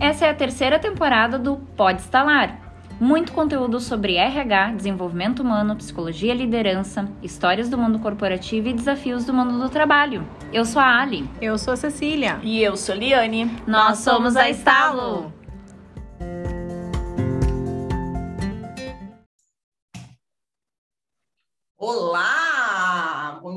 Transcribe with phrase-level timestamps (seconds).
[0.00, 2.56] Essa é a terceira temporada do Pode Instalar.
[3.00, 9.24] Muito conteúdo sobre RH, desenvolvimento humano, psicologia e liderança, histórias do mundo corporativo e desafios
[9.24, 10.24] do mundo do trabalho.
[10.52, 11.28] Eu sou a Ali.
[11.40, 12.38] Eu sou a Cecília.
[12.44, 13.50] E eu sou a Liane.
[13.66, 15.32] Nós somos a Estalo.
[21.76, 22.37] Olá!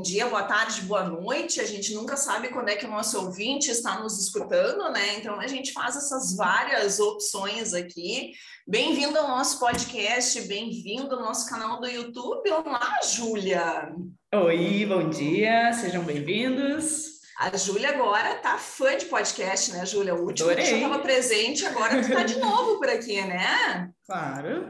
[0.02, 1.60] Bom dia, boa tarde, boa noite.
[1.60, 5.14] A gente nunca sabe quando é que o nosso ouvinte está nos escutando, né?
[5.16, 8.32] Então a gente faz essas várias opções aqui.
[8.66, 12.50] Bem-vindo ao nosso podcast, bem-vindo ao nosso canal do YouTube.
[12.50, 13.94] Olá, Júlia!
[14.34, 17.20] Oi, bom dia, sejam bem-vindos.
[17.38, 20.16] A Júlia agora tá fã de podcast, né, Júlia?
[20.16, 20.68] O último Adorei.
[20.68, 23.88] que estava presente, agora tu tá de novo por aqui, né?
[24.04, 24.68] Claro.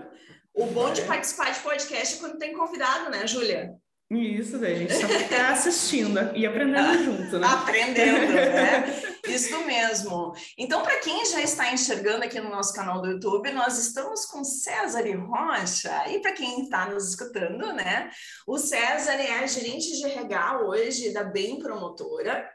[0.54, 3.80] O bom de participar de podcast é quando tem convidado, né, Júlia?
[4.18, 7.46] Isso, daí a gente só fica assistindo e aprendendo junto, né?
[7.46, 8.84] Aprendendo, né?
[9.26, 10.34] Isso mesmo.
[10.58, 14.44] Então, para quem já está enxergando aqui no nosso canal do YouTube, nós estamos com
[14.44, 16.08] César e Rocha.
[16.08, 18.10] E para quem está nos escutando, né?
[18.46, 22.46] O César é gerente de RH hoje da Bem Promotora.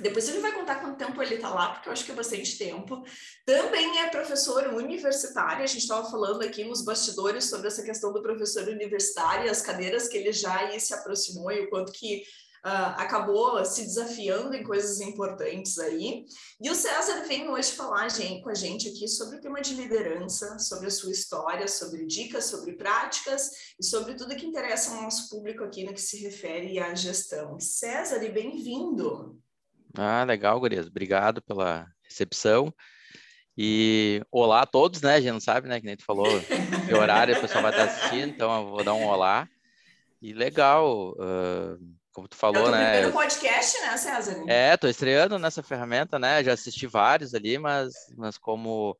[0.00, 2.56] Depois ele vai contar quanto tempo ele está lá, porque eu acho que é bastante
[2.56, 3.02] tempo.
[3.44, 5.62] Também é professor universitário.
[5.62, 10.08] A gente estava falando aqui nos bastidores sobre essa questão do professor universitário, as cadeiras
[10.08, 12.22] que ele já se aproximou e o quanto que
[12.64, 16.24] uh, acabou se desafiando em coisas importantes aí.
[16.60, 19.74] E o César vem hoje falar gente, com a gente aqui sobre o tema de
[19.74, 25.02] liderança, sobre a sua história, sobre dicas, sobre práticas e sobre tudo que interessa ao
[25.02, 27.58] nosso público aqui no que se refere à gestão.
[27.58, 29.40] César, e bem-vindo!
[29.96, 30.86] Ah, legal, Gurias.
[30.86, 32.72] Obrigado pela recepção.
[33.56, 35.14] E olá a todos, né?
[35.14, 35.80] A gente não sabe, né?
[35.80, 36.40] Que nem tu falou,
[36.86, 39.46] que horário o pessoal vai estar assistindo, então eu vou dar um olá.
[40.22, 41.78] E legal, uh,
[42.12, 42.90] como tu falou, é o né?
[42.92, 44.44] primeiro podcast, né, César?
[44.46, 46.42] É, tô estreando nessa ferramenta, né?
[46.44, 48.96] Já assisti vários ali, mas, mas como,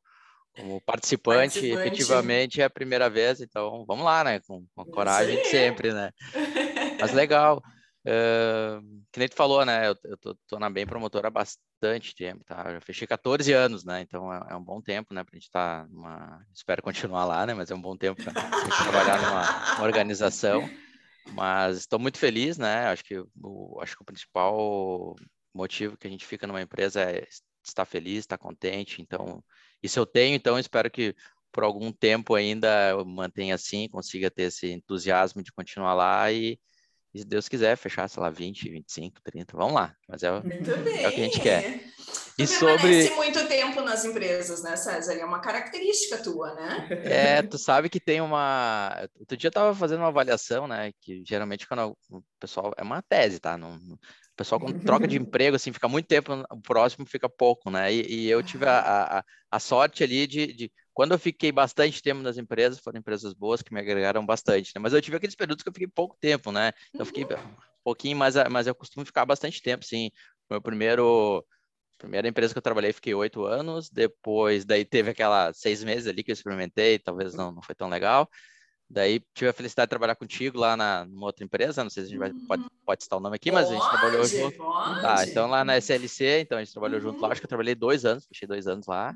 [0.55, 1.87] como participante, Participante.
[1.87, 4.39] efetivamente é a primeira vez, então vamos lá, né?
[4.41, 6.11] Com, com Isso coragem de sempre, né?
[6.99, 7.63] Mas legal.
[8.05, 8.81] Uh,
[9.11, 9.87] que nem tu falou, né?
[9.87, 12.71] Eu, eu tô, tô na Bem Promotora há bastante tempo, tá?
[12.73, 14.01] Eu fechei 14 anos, né?
[14.01, 15.23] Então é, é um bom tempo, né?
[15.23, 16.45] Pra gente estar numa.
[16.53, 17.53] Espero continuar lá, né?
[17.53, 18.33] Mas é um bom tempo para
[18.83, 20.67] trabalhar numa, numa organização.
[21.33, 22.87] Mas estou muito feliz, né?
[22.87, 25.15] Acho que o, acho que o principal
[25.53, 27.27] motivo que a gente fica numa empresa é
[27.63, 29.01] estar feliz, estar contente.
[29.01, 29.43] Então,
[29.81, 31.15] isso eu tenho, então espero que
[31.51, 36.59] por algum tempo ainda eu mantenha assim, consiga ter esse entusiasmo de continuar lá e,
[37.13, 39.95] e se Deus quiser, fechar, sei lá, 20, 25, 30, vamos lá.
[40.07, 40.45] Mas é, o-
[41.03, 41.65] é o que a gente quer.
[42.37, 43.09] Tu E sobre.
[43.09, 45.13] permanece muito tempo nas empresas, né, César?
[45.13, 46.77] É uma característica tua, né?
[47.03, 49.07] É, tu sabe que tem uma.
[49.19, 50.91] Outro dia eu tava fazendo uma avaliação, né?
[51.01, 52.73] Que geralmente quando o pessoal.
[52.77, 53.57] É uma tese, tá?
[53.57, 53.99] Não- o
[54.35, 57.91] pessoal, quando troca de emprego, assim, fica muito tempo, o próximo fica pouco, né?
[57.93, 60.71] E, e eu tive a, a, a sorte ali de, de.
[60.93, 64.81] Quando eu fiquei bastante tempo nas empresas, foram empresas boas que me agregaram bastante, né?
[64.81, 66.71] Mas eu tive aqueles períodos que eu fiquei pouco tempo, né?
[66.89, 70.11] Então eu fiquei um pouquinho, mas, mas eu costumo ficar bastante tempo, sim.
[70.49, 71.45] Meu primeiro.
[71.97, 73.89] Primeira empresa que eu trabalhei, fiquei oito anos.
[73.89, 77.87] Depois, daí teve aquela seis meses ali que eu experimentei, talvez não, não foi tão
[77.87, 78.27] legal.
[78.91, 81.83] Daí tive a felicidade de trabalhar contigo lá na numa outra empresa.
[81.83, 83.87] Não sei se a gente vai, pode, pode citar o nome aqui, mas a gente
[83.89, 84.57] trabalhou Pode, junto.
[84.83, 84.99] Pode.
[84.99, 87.27] Tá, então lá na SLC, então a gente trabalhou junto lá.
[87.27, 87.31] Uhum.
[87.31, 89.15] Acho que eu trabalhei dois anos, fechei dois anos lá.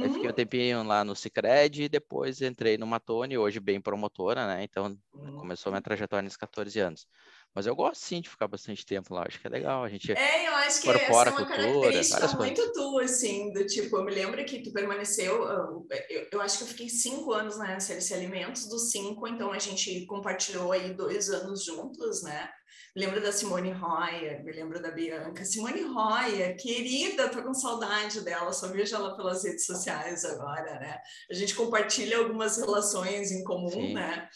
[0.00, 4.46] Aí fiquei um tempinho lá no Cicred e depois entrei no Matone, hoje bem promotora,
[4.46, 4.64] né?
[4.64, 5.32] Então Uhum.
[5.36, 7.06] começou minha trajetória nesses 14 anos.
[7.54, 9.84] Mas eu gosto sim de ficar bastante tempo lá, acho que é legal.
[9.84, 13.66] A gente É, eu acho que essa é uma cultura, característica muito tua, assim, do
[13.66, 17.32] tipo, eu me lembro que tu permaneceu, eu, eu, eu acho que eu fiquei cinco
[17.32, 22.48] anos na SLC Alimentos, dos cinco, então a gente compartilhou aí dois anos juntos, né?
[22.94, 25.44] Me lembro da Simone Royer, me lembro da Bianca.
[25.46, 30.98] Simone Royer, querida, tô com saudade dela, só vejo ela pelas redes sociais agora, né?
[31.30, 33.94] A gente compartilha algumas relações em comum, Sim.
[33.94, 34.28] né?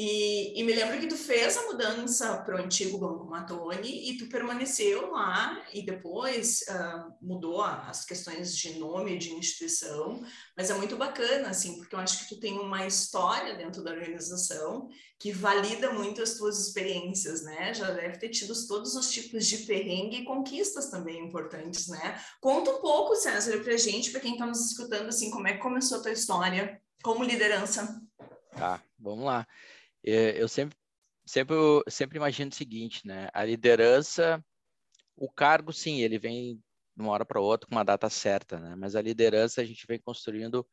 [0.00, 4.16] E, e me lembro que tu fez a mudança para o antigo Banco Matone e
[4.16, 10.24] tu permaneceu lá e depois ah, mudou as questões de nome de instituição,
[10.56, 13.90] mas é muito bacana, assim, porque eu acho que tu tem uma história dentro da
[13.90, 14.88] organização
[15.18, 17.74] que valida muito as tuas experiências, né?
[17.74, 22.22] Já deve ter tido todos os tipos de perrengue e conquistas também importantes, né?
[22.40, 25.58] Conta um pouco, César, pra gente, para quem está nos escutando, assim, como é que
[25.58, 28.00] começou a tua história como liderança.
[28.56, 29.44] Tá, vamos lá.
[30.04, 30.76] É, Eu sempre,
[31.26, 31.54] sempre,
[31.88, 33.28] sempre imagino o seguinte, né?
[33.32, 34.44] A liderança,
[35.16, 36.56] o cargo, sim, ele vem
[36.96, 38.74] de uma hora para outra com uma data certa, né?
[38.76, 40.66] Mas a liderança a gente vem construindo,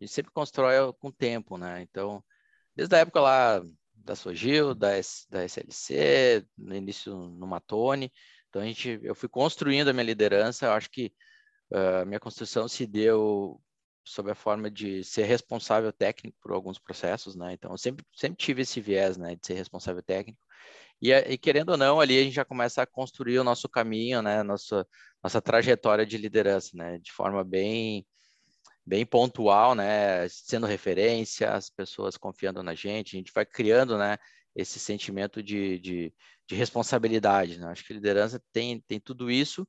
[0.00, 1.82] a gente sempre constrói com o tempo, né?
[1.82, 2.24] Então,
[2.74, 3.62] desde a época lá
[3.94, 4.90] da Sogil, da,
[5.30, 8.12] da SLC, no início no Matone,
[8.48, 11.12] então a gente, eu fui construindo a minha liderança, eu acho que
[11.72, 13.60] a minha construção se deu
[14.06, 17.52] sob a forma de ser responsável técnico por alguns processos, né?
[17.52, 20.38] Então, eu sempre, sempre tive esse viés, né, de ser responsável técnico.
[21.02, 24.22] E, e, querendo ou não, ali a gente já começa a construir o nosso caminho,
[24.22, 24.86] né, nossa,
[25.22, 28.06] nossa trajetória de liderança, né, de forma bem,
[28.86, 34.16] bem pontual, né, sendo referência, as pessoas confiando na gente, a gente vai criando, né,
[34.54, 36.14] esse sentimento de, de,
[36.48, 37.66] de responsabilidade, né?
[37.68, 39.68] Acho que liderança tem, tem tudo isso,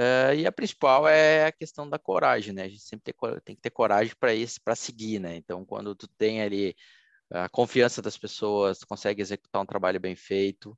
[0.00, 2.62] Uh, e a principal é a questão da coragem, né?
[2.62, 5.36] A gente sempre tem, tem que ter coragem para isso, para seguir, né?
[5.36, 6.74] Então, quando tu tem ali
[7.30, 10.74] a confiança das pessoas, tu consegue executar um trabalho bem feito,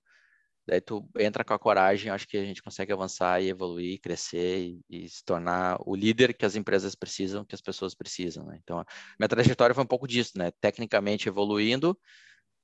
[0.66, 4.58] daí tu entra com a coragem, acho que a gente consegue avançar e evoluir, crescer
[4.58, 8.58] e, e, se tornar o líder que as empresas precisam, que as pessoas precisam, né?
[8.60, 8.84] Então,
[9.20, 10.50] minha trajetória foi um pouco disso, né?
[10.60, 11.96] Tecnicamente evoluindo,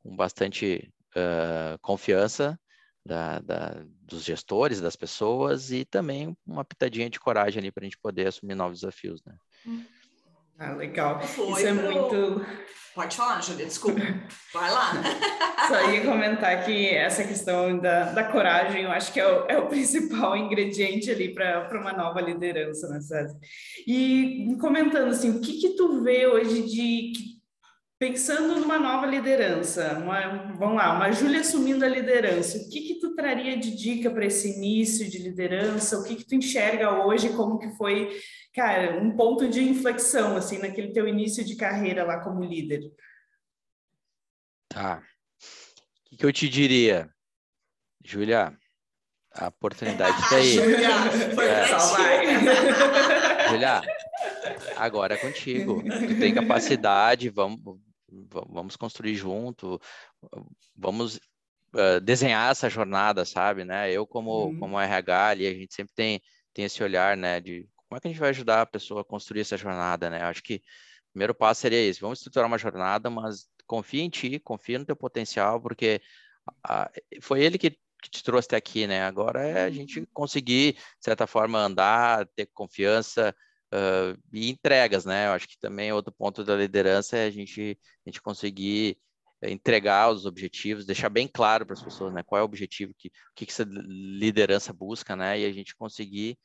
[0.02, 2.58] com bastante uh, confiança,
[3.08, 7.87] da, da, dos gestores, das pessoas e também uma pitadinha de coragem ali para a
[7.87, 9.34] gente poder assumir novos desafios, né?
[10.58, 11.20] Ah, legal.
[11.20, 11.82] Foi Isso é pro...
[11.82, 12.46] muito.
[12.94, 14.00] Pode falar, Júlia, desculpa.
[14.52, 14.93] Vai lá.
[15.69, 19.58] Só ia comentar que essa questão da, da coragem, eu acho que é o, é
[19.58, 23.38] o principal ingrediente ali para uma nova liderança, né, César?
[23.87, 27.38] E comentando assim, o que que tu vê hoje de
[27.98, 33.00] Pensando numa nova liderança, uma, vamos lá, uma Júlia assumindo a liderança, o que que
[33.00, 35.98] tu traria de dica para esse início de liderança?
[35.98, 38.20] O que que tu enxerga hoje como que foi,
[38.54, 42.88] cara, um ponto de inflexão, assim, naquele teu início de carreira lá como líder?
[44.68, 45.02] Tá.
[45.02, 47.12] O que, que eu te diria?
[48.04, 48.56] Júlia,
[49.34, 50.54] a oportunidade está aí.
[50.54, 50.90] Júlia,
[51.34, 51.66] foi é.
[53.50, 53.82] Júlia,
[54.76, 55.82] agora é contigo.
[55.82, 57.60] Tu tem capacidade, vamos,
[58.10, 59.81] vamos construir junto,
[60.76, 61.16] vamos
[61.75, 63.90] uh, desenhar essa jornada, sabe, né?
[63.93, 64.58] Eu como uhum.
[64.58, 66.22] como RH ali, a gente sempre tem
[66.52, 69.05] tem esse olhar, né, de como é que a gente vai ajudar a pessoa a
[69.05, 70.22] construir essa jornada, né?
[70.22, 74.38] Acho que o primeiro passo seria esse, vamos estruturar uma jornada, mas confia em ti,
[74.40, 76.00] confia no teu potencial, porque
[76.64, 76.90] a,
[77.20, 79.02] foi ele que que te trouxe até aqui, né?
[79.02, 80.06] Agora é a gente uhum.
[80.12, 83.34] conseguir, de certa forma, andar, ter confiança,
[83.73, 85.26] Uh, e entregas, né?
[85.26, 88.99] Eu acho que também outro ponto da liderança é a gente, a gente conseguir
[89.43, 92.23] entregar os objetivos, deixar bem claro para as pessoas, né?
[92.23, 95.38] Qual é o objetivo, que, o que, que essa liderança busca, né?
[95.41, 96.38] E a gente conseguir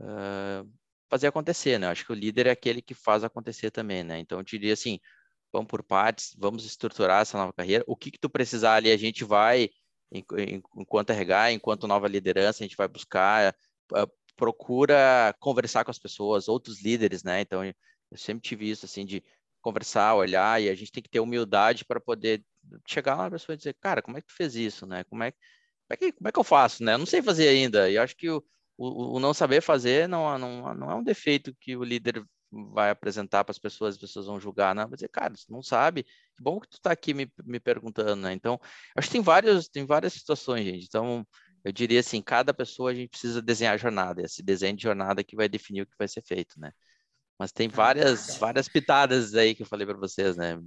[0.00, 0.68] uh,
[1.08, 1.86] fazer acontecer, né?
[1.86, 4.18] Eu acho que o líder é aquele que faz acontecer também, né?
[4.18, 4.98] Então, eu diria assim,
[5.52, 7.84] vamos por partes, vamos estruturar essa nova carreira.
[7.86, 9.70] O que que tu precisar ali, a gente vai,
[10.10, 13.54] enquanto RH, enquanto nova liderança, a gente vai buscar
[13.92, 17.40] uh, procura conversar com as pessoas, outros líderes, né?
[17.40, 17.74] Então, eu
[18.16, 19.22] sempre tive isso, assim, de
[19.60, 22.44] conversar, olhar, e a gente tem que ter humildade para poder
[22.86, 25.04] chegar lá na pessoa e dizer, cara, como é que tu fez isso, né?
[25.04, 25.40] Como é, como
[25.90, 26.94] é, que, como é que eu faço, né?
[26.94, 28.42] Eu não sei fazer ainda, e acho que o,
[28.76, 32.90] o, o não saber fazer não, não, não é um defeito que o líder vai
[32.90, 36.02] apresentar para as pessoas, as pessoas vão julgar, não, vai dizer, cara, você não sabe,
[36.02, 38.32] que bom que tu está aqui me, me perguntando, né?
[38.32, 38.60] Então,
[38.96, 41.26] acho que tem vários, tem várias situações, gente, então
[41.64, 45.24] eu diria assim, cada pessoa a gente precisa desenhar a jornada, esse desenho de jornada
[45.24, 46.72] que vai definir o que vai ser feito, né?
[47.38, 50.58] Mas tem várias, várias pitadas aí que eu falei para vocês, né?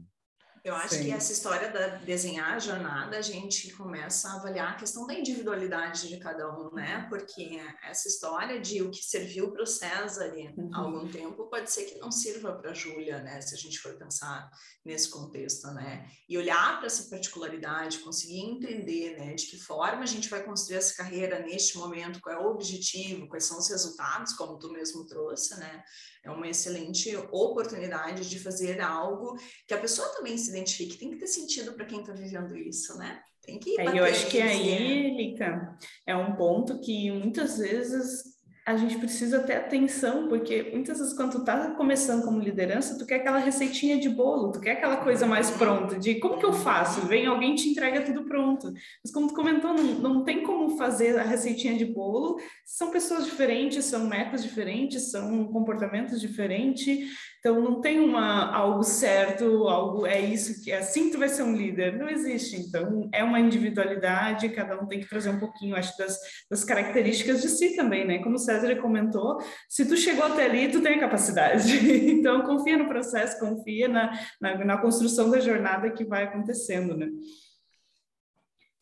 [0.65, 1.03] Eu acho Sim.
[1.03, 5.13] que essa história da desenhar a jornada, a gente começa a avaliar a questão da
[5.13, 7.03] individualidade de cada um, né?
[7.03, 7.09] Uhum.
[7.09, 10.71] Porque essa história de o que serviu para o César uhum.
[10.73, 13.39] há algum tempo pode ser que não sirva para a Júlia, né?
[13.41, 14.49] Se a gente for pensar
[14.83, 16.09] nesse contexto, né?
[16.27, 19.35] E olhar para essa particularidade, conseguir entender, né?
[19.35, 23.27] De que forma a gente vai construir essa carreira neste momento, qual é o objetivo,
[23.27, 25.83] quais são os resultados, como tu mesmo trouxe, né?
[26.25, 30.97] É uma excelente oportunidade de fazer algo que a pessoa também se identifique.
[30.97, 33.21] Tem que ter sentido para quem está vivendo isso, né?
[33.43, 33.79] Tem que.
[33.79, 38.34] É, eu acho que aí, Lica, é um ponto que muitas vezes
[38.65, 43.05] a gente precisa ter atenção, porque muitas vezes quando tu tá começando como liderança, tu
[43.05, 46.51] quer aquela receitinha de bolo, tu quer aquela coisa mais pronta, de como que eu
[46.51, 47.01] faço?
[47.01, 48.73] Vem alguém te entrega tudo pronto.
[49.03, 53.25] Mas como tu comentou, não, não tem como fazer a receitinha de bolo, são pessoas
[53.25, 57.07] diferentes, são metas diferentes, são comportamentos diferentes,
[57.45, 61.29] então não tem uma algo certo, algo é isso que é assim que tu vai
[61.29, 62.55] ser um líder, não existe.
[62.55, 66.17] Então é uma individualidade, cada um tem que trazer um pouquinho, acho, das,
[66.49, 68.17] das características de si também, né?
[68.17, 69.37] Como o César comentou,
[69.69, 71.71] se tu chegou até ali, tu tem a capacidade.
[72.09, 77.09] então confia no processo, confia na, na, na construção da jornada que vai acontecendo, né?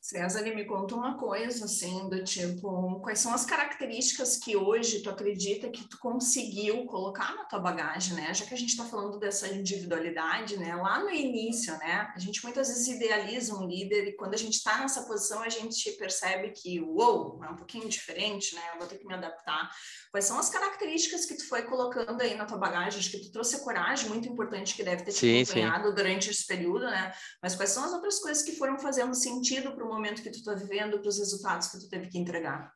[0.03, 5.09] César, me conta uma coisa, assim, do tipo, quais são as características que hoje tu
[5.09, 8.33] acredita que tu conseguiu colocar na tua bagagem, né?
[8.33, 10.75] Já que a gente está falando dessa individualidade, né?
[10.75, 12.11] Lá no início, né?
[12.13, 15.47] A gente muitas vezes idealiza um líder e quando a gente está nessa posição, a
[15.47, 18.61] gente percebe que, uou, é um pouquinho diferente, né?
[18.73, 19.71] Eu vou ter que me adaptar.
[20.11, 22.99] Quais são as características que tu foi colocando aí na tua bagagem?
[22.99, 25.95] Acho que tu trouxe a coragem, muito importante, que deve ter te sim, acompanhado sim.
[25.95, 27.13] durante esse período, né?
[27.41, 30.37] Mas quais são as outras coisas que foram fazendo sentido para o momento que tu
[30.37, 32.73] está vivendo, para os resultados que tu teve que entregar.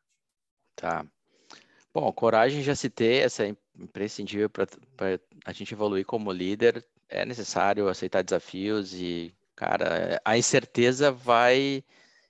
[0.76, 1.04] Tá.
[1.92, 4.66] Bom, coragem já citei, essa é imprescindível para
[5.44, 6.86] a gente evoluir como líder.
[7.08, 11.82] É necessário aceitar desafios e, cara, a incerteza vai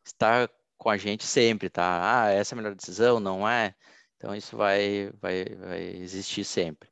[0.05, 2.23] estar com a gente sempre, tá?
[2.25, 3.75] Ah, essa é a melhor decisão, não é?
[4.17, 6.89] Então isso vai, vai, vai existir sempre.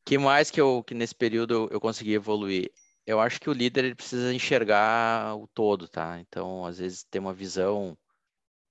[0.00, 2.70] O que mais que eu que nesse período eu consegui evoluir?
[3.10, 6.20] Eu acho que o líder ele precisa enxergar o todo, tá?
[6.20, 7.98] Então, às vezes, ter uma visão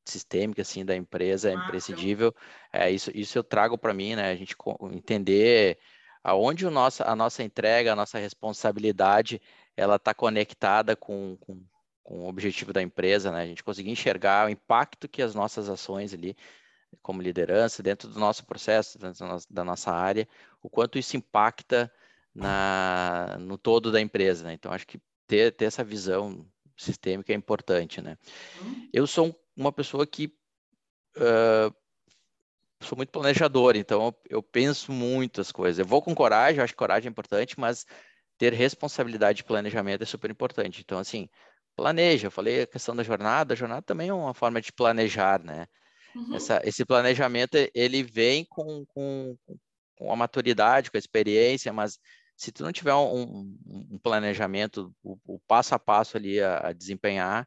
[0.05, 2.33] sistêmica assim da empresa é imprescindível.
[2.71, 4.31] É isso, isso eu trago para mim, né?
[4.31, 4.55] A gente
[4.91, 5.77] entender
[6.23, 9.41] aonde o nosso, a nossa entrega, a nossa responsabilidade,
[9.75, 11.61] ela está conectada com, com,
[12.03, 13.41] com, o objetivo da empresa, né?
[13.41, 16.35] A gente conseguir enxergar o impacto que as nossas ações ali,
[17.01, 20.27] como liderança, dentro do nosso processo, dentro da nossa área,
[20.61, 21.91] o quanto isso impacta
[22.39, 24.45] na, no todo da empresa.
[24.45, 24.53] Né?
[24.53, 28.01] Então, acho que ter, ter essa visão sistêmica é importante.
[28.01, 28.17] Né?
[28.61, 28.89] Uhum.
[28.93, 30.33] Eu sou uma pessoa que
[31.17, 31.73] uh,
[32.81, 35.79] sou muito planejador, então eu, eu, penso muito as coisas.
[35.79, 37.85] Eu vou com coragem, acho que coragem é importante, mas
[38.37, 40.81] ter responsabilidade de planejamento é super importante.
[40.81, 41.27] Então, assim,
[41.75, 42.27] planeja.
[42.27, 45.67] Eu falei a questão da jornada, a jornada também é uma forma de planejar, né?
[46.15, 46.35] Uhum.
[46.35, 49.37] Essa, esse planejamento, ele vem com, com,
[49.97, 51.99] com a maturidade, com a experiência, mas
[52.39, 56.71] se tu não tiver um, um planejamento, o, o, passo a passo ali a, a,
[56.71, 57.45] desempenhar,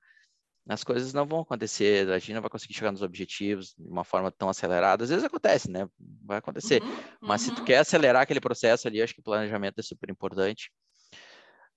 [0.69, 4.05] as coisas não vão acontecer, a gente não vai conseguir chegar nos objetivos de uma
[4.05, 5.03] forma tão acelerada.
[5.03, 5.89] Às vezes acontece, né?
[6.23, 6.83] Vai acontecer.
[6.83, 7.49] Uhum, mas uhum.
[7.49, 7.65] se tu uhum.
[7.65, 10.71] quer acelerar aquele processo ali, acho que o planejamento é super importante.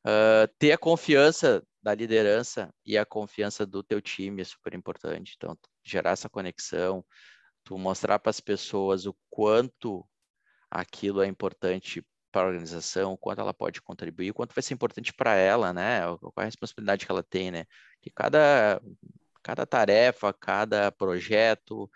[0.05, 5.35] Uh, ter a confiança da liderança e a confiança do teu time é super importante.
[5.37, 7.03] Então, gerar essa conexão,
[7.63, 10.05] tu mostrar para as pessoas o quanto
[10.69, 14.73] aquilo é importante para a organização, o quanto ela pode contribuir, o quanto vai ser
[14.73, 16.01] importante para ela, né?
[16.19, 17.65] Qual é a responsabilidade que ela tem, né?
[18.01, 18.81] Que cada,
[19.41, 21.89] cada tarefa, cada projeto,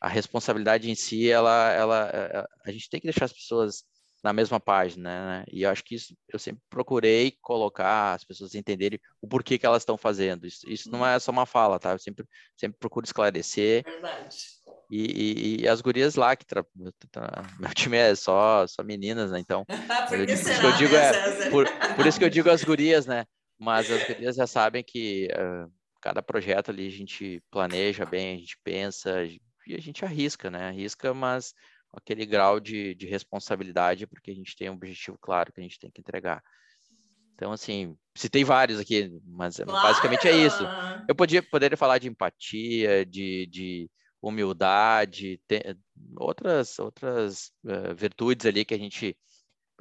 [0.00, 3.82] a responsabilidade em si, ela, ela, eh, a gente tem que deixar as pessoas
[4.22, 5.44] na mesma página, né?
[5.50, 9.66] E eu acho que isso eu sempre procurei colocar as pessoas entenderem o porquê que
[9.66, 10.46] elas estão fazendo.
[10.46, 11.06] Isso, isso não uhum.
[11.06, 11.92] é só uma fala, tá?
[11.92, 12.24] Eu sempre,
[12.56, 13.82] sempre procuro esclarecer.
[13.82, 14.36] Verdade.
[14.90, 16.64] E, e, e, as gurias lá, que tra...
[16.74, 16.92] meu
[17.74, 19.38] time é só, só meninas, né?
[19.38, 19.64] Então,
[20.08, 23.06] por, eu, será, isso eu digo é, por, por, isso que eu digo as gurias,
[23.06, 23.24] né?
[23.58, 25.70] Mas as gurias já sabem que uh,
[26.00, 30.68] cada projeto ali a gente planeja bem, a gente pensa e a gente arrisca, né?
[30.68, 31.54] Arrisca, mas
[31.88, 35.62] com aquele grau de, de responsabilidade, porque a gente tem um objetivo claro que a
[35.62, 36.42] gente tem que entregar.
[37.34, 39.72] Então, assim, citei vários aqui, mas claro.
[39.72, 40.62] basicamente é isso.
[41.08, 43.90] Eu podia, poderia falar de empatia, de, de
[44.22, 45.60] humildade, tem,
[46.16, 49.16] outras, outras uh, virtudes ali que a gente,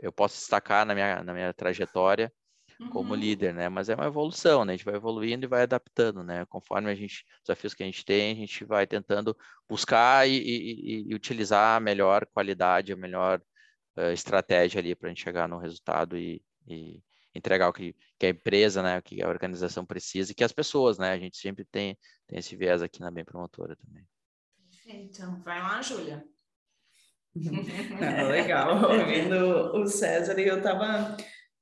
[0.01, 2.31] eu posso destacar na minha, na minha trajetória
[2.79, 2.89] uhum.
[2.89, 3.69] como líder, né?
[3.69, 4.73] Mas é uma evolução, né?
[4.73, 6.45] A gente vai evoluindo e vai adaptando, né?
[6.45, 9.35] Conforme a gente, os desafios que a gente tem, a gente vai tentando
[9.67, 13.41] buscar e, e, e utilizar a melhor qualidade, a melhor
[13.97, 17.03] uh, estratégia ali para a gente chegar no resultado e, e
[17.35, 20.51] entregar o que, que, a empresa, né, o que a organização precisa e que as
[20.51, 24.05] pessoas, né, a gente sempre tem, tem esse viés aqui na Bem Promotora também.
[24.91, 26.23] Então, vai lá, Júlia.
[28.29, 31.15] legal, ouvindo o César, e eu estava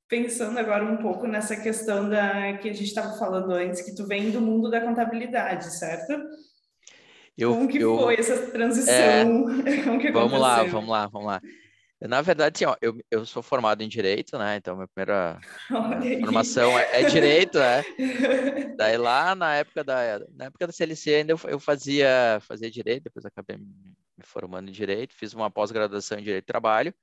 [0.08, 4.06] pensando agora um pouco nessa questão da que a gente estava falando antes, que tu
[4.06, 6.14] vem do mundo da contabilidade, certo?
[7.36, 8.94] Eu, Como que eu, foi essa transição?
[8.94, 9.24] É,
[9.84, 11.42] Como que vamos lá, vamos lá, vamos lá.
[12.00, 14.56] Na verdade, assim, ó, eu, eu sou formado em Direito, né?
[14.56, 15.40] Então, minha primeira
[16.24, 17.82] formação é, é, Direito, né?
[18.76, 23.04] Daí lá na época da, na época da CLC ainda eu, eu fazia, fazia Direito,
[23.04, 26.94] depois acabei me formando em Direito, fiz uma pós-graduação em Direito de Trabalho,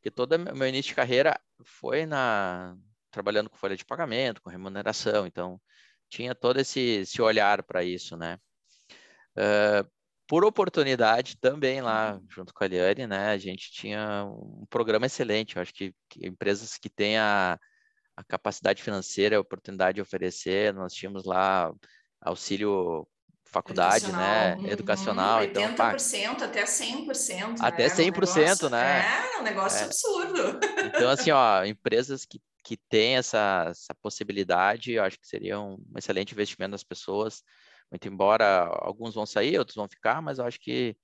[0.00, 2.76] que todo meu início de carreira foi na
[3.10, 5.60] trabalhando com folha de pagamento, com remuneração, então
[6.08, 8.38] tinha todo esse, esse olhar para isso, né?
[9.36, 9.95] Uh,
[10.26, 12.26] por oportunidade também lá uhum.
[12.28, 13.30] junto com a Liane, né?
[13.30, 15.56] A gente tinha um programa excelente.
[15.56, 17.58] Eu acho que, que empresas que têm a,
[18.16, 21.72] a, capacidade financeira, a oportunidade de oferecer, nós tínhamos lá
[22.20, 23.06] auxílio
[23.44, 24.56] faculdade, né?
[24.56, 24.66] Uhum.
[24.66, 25.40] Educacional.
[25.42, 27.56] 80% então, pá, até 100%.
[27.60, 28.04] Até 100%, né?
[28.04, 29.04] Um negócio, né?
[29.04, 29.84] É, um negócio é.
[29.84, 30.60] absurdo.
[30.86, 35.78] Então, assim, ó, empresas que, que têm essa, essa possibilidade, eu acho que seria um
[35.96, 37.44] excelente investimento nas pessoas
[37.90, 40.96] muito embora alguns vão sair, outros vão ficar, mas eu acho que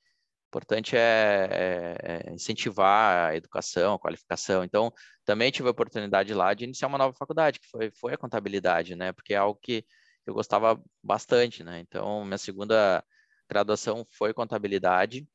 [0.52, 4.62] importante é, é, é, incentivar a educação, a qualificação.
[4.62, 4.92] Então,
[5.24, 8.94] também tive a oportunidade lá de iniciar uma nova faculdade, que foi, foi a contabilidade,
[8.94, 9.12] né?
[9.12, 9.82] Porque é algo que
[10.26, 11.80] eu gostava bastante, né?
[11.80, 13.02] Então, minha segunda
[13.48, 15.26] graduação foi contabilidade.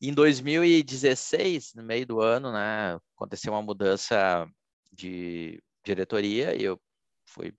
[0.00, 4.48] Em 2016, no meio do ano, né, aconteceu uma mudança
[4.90, 6.80] de diretoria e eu
[7.26, 7.54] fui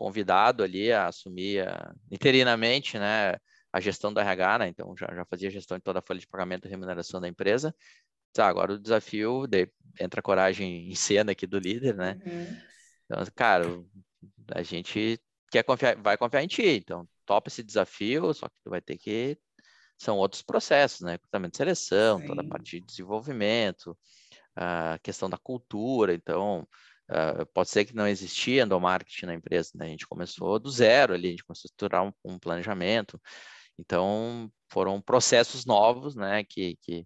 [0.00, 3.36] convidado ali a assumir a, interinamente, né,
[3.70, 4.68] a gestão do RH, né?
[4.68, 7.74] Então já, já fazia gestão de toda a folha de pagamento e remuneração da empresa.
[8.32, 12.18] Tá, agora o desafio de, entra a coragem em cena aqui do líder, né?
[12.24, 12.56] Uhum.
[13.04, 13.66] Então, cara,
[14.54, 18.70] a gente quer confiar, vai confiar em ti, então topa esse desafio, só que tu
[18.70, 19.36] vai ter que
[19.98, 21.12] são outros processos, né?
[21.12, 22.26] Recrutamento de seleção, Sim.
[22.26, 23.94] toda a parte de desenvolvimento,
[24.56, 26.66] a questão da cultura, então
[27.10, 29.86] Uh, pode ser que não existia endomarketing na empresa, né?
[29.86, 33.20] A gente começou do zero ali, a gente começou a estruturar um, um planejamento.
[33.76, 36.44] Então, foram processos novos, né?
[36.44, 37.04] Que, que,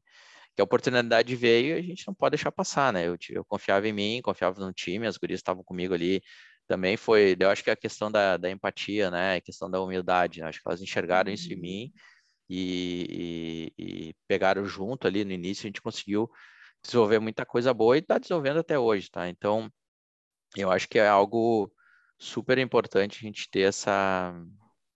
[0.55, 3.07] que, a oportunidade veio e a gente não pode deixar passar, né?
[3.07, 6.23] Eu, eu confiava em mim, confiava no time, as gurias estavam comigo ali.
[6.67, 9.37] Também foi, eu acho que a questão da, da empatia, né?
[9.37, 10.49] A questão da humildade, né?
[10.49, 11.93] acho que elas enxergaram isso em mim uhum.
[12.51, 16.31] e, e, e pegaram junto ali no início, a gente conseguiu
[16.83, 19.29] desenvolver muita coisa boa e está desenvolvendo até hoje, tá?
[19.29, 19.71] Então,
[20.57, 21.73] eu acho que é algo
[22.19, 24.35] super importante a gente ter essa,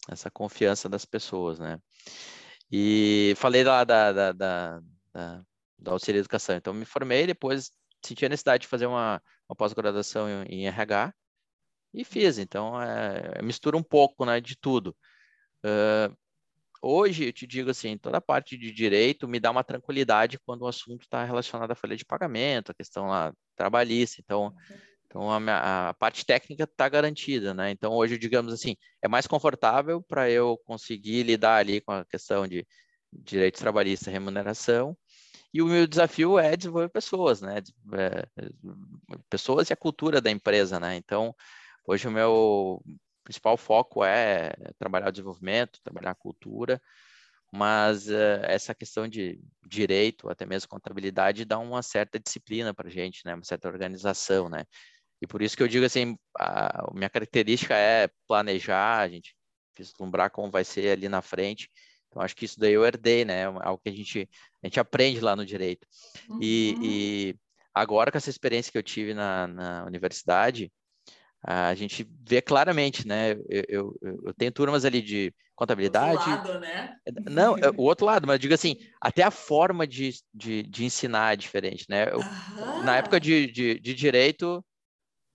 [0.08, 1.80] essa confiança das pessoas, né?
[2.70, 4.80] E falei lá da, da, da,
[5.12, 5.42] da,
[5.78, 7.70] da auxílio educação, então me formei, depois
[8.04, 11.12] senti a necessidade de fazer uma, uma pós-graduação em, em, RH
[11.94, 14.94] e fiz, então é, mistura um pouco né, de tudo.
[15.64, 16.14] Uh,
[16.82, 20.62] hoje eu te digo assim, toda a parte de direito me dá uma tranquilidade quando
[20.62, 24.54] o assunto está relacionado à folha de pagamento, a questão lá trabalhista, então
[25.08, 27.70] então, a, a parte técnica está garantida, né?
[27.70, 32.46] Então, hoje, digamos assim, é mais confortável para eu conseguir lidar ali com a questão
[32.46, 32.66] de
[33.10, 34.96] direitos trabalhistas, remuneração,
[35.52, 37.56] e o meu desafio é desenvolver pessoas, né?
[37.94, 38.26] É,
[39.30, 40.96] pessoas e a cultura da empresa, né?
[40.96, 41.34] Então,
[41.86, 42.82] hoje o meu
[43.24, 46.80] principal foco é trabalhar o desenvolvimento, trabalhar a cultura,
[47.50, 52.90] mas uh, essa questão de direito, até mesmo contabilidade, dá uma certa disciplina para a
[52.90, 53.34] gente, né?
[53.34, 54.64] Uma certa organização, né?
[55.20, 59.34] E por isso que eu digo assim, a minha característica é planejar, a gente
[59.76, 61.70] vislumbrar como vai ser ali na frente.
[62.08, 63.42] Então, acho que isso daí eu herdei, né?
[63.42, 64.28] É algo que a gente,
[64.62, 65.86] a gente aprende lá no direito.
[66.28, 66.38] Uhum.
[66.40, 67.36] E, e,
[67.74, 70.72] agora, com essa experiência que eu tive na, na universidade,
[71.42, 73.32] a gente vê claramente, né?
[73.48, 73.64] Eu,
[74.02, 76.30] eu, eu tenho turmas ali de contabilidade.
[76.30, 76.96] Outro lado, né?
[77.30, 80.84] Não, é o outro lado, mas eu digo assim, até a forma de, de, de
[80.84, 82.08] ensinar é diferente, né?
[82.10, 82.20] Eu.
[82.84, 84.64] Na época de, de, de direito,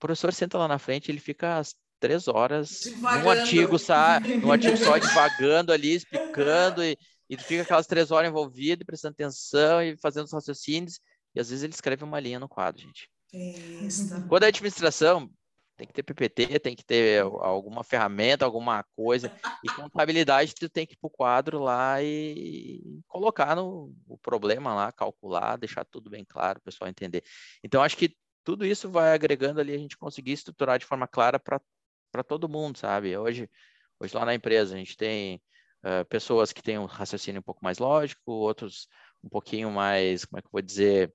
[0.04, 3.24] professor senta lá na frente, ele fica as três horas Devagando.
[3.24, 4.36] num artigo, sabe?
[4.36, 6.98] Num artigo só devagando ali, explicando, e,
[7.30, 11.00] e fica aquelas três horas envolvido, prestando atenção e fazendo os raciocínios,
[11.34, 13.08] e às vezes ele escreve uma linha no quadro, gente.
[13.32, 14.22] Isso.
[14.28, 15.30] Quando é administração,
[15.74, 19.32] tem que ter PPT, tem que ter alguma ferramenta, alguma coisa.
[19.64, 24.74] E contabilidade, tu tem que ir para o quadro lá e colocar no, o problema
[24.74, 27.24] lá, calcular, deixar tudo bem claro, o pessoal entender.
[27.62, 28.14] Então, acho que
[28.44, 32.78] tudo isso vai agregando ali a gente conseguir estruturar de forma clara para todo mundo,
[32.78, 33.16] sabe?
[33.16, 33.50] Hoje,
[33.98, 35.42] hoje lá na empresa a gente tem
[35.84, 38.86] uh, pessoas que têm um raciocínio um pouco mais lógico, outros
[39.22, 41.12] um pouquinho mais, como é que eu vou dizer,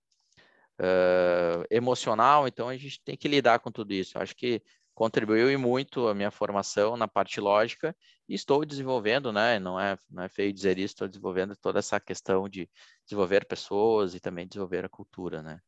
[0.80, 4.18] uh, emocional, então a gente tem que lidar com tudo isso.
[4.18, 4.62] Acho que
[4.96, 7.96] contribuiu muito a minha formação na parte lógica
[8.28, 9.60] e estou desenvolvendo, né?
[9.60, 12.70] Não é, não é feio dizer isso, estou desenvolvendo toda essa questão de
[13.06, 15.60] desenvolver pessoas e também desenvolver a cultura, né?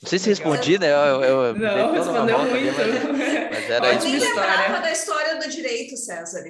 [0.00, 0.92] Não sei se respondi, né?
[0.92, 2.52] Eu, eu não, respondeu muito.
[2.54, 6.44] mas, mas era eu nem lembrava da história do direito, César.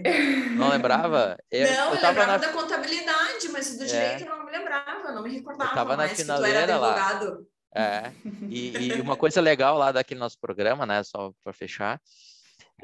[0.50, 1.38] Não lembrava?
[1.50, 2.36] Eu, não, eu, eu lembrava na...
[2.36, 3.86] da contabilidade, mas do é.
[3.86, 4.26] direito é.
[4.26, 5.70] eu não me lembrava, não me recordava.
[5.70, 7.30] Eu tava na finaleira lá.
[7.74, 8.12] É,
[8.48, 12.00] e, e, uma coisa legal lá daquele nosso programa, né, só para fechar,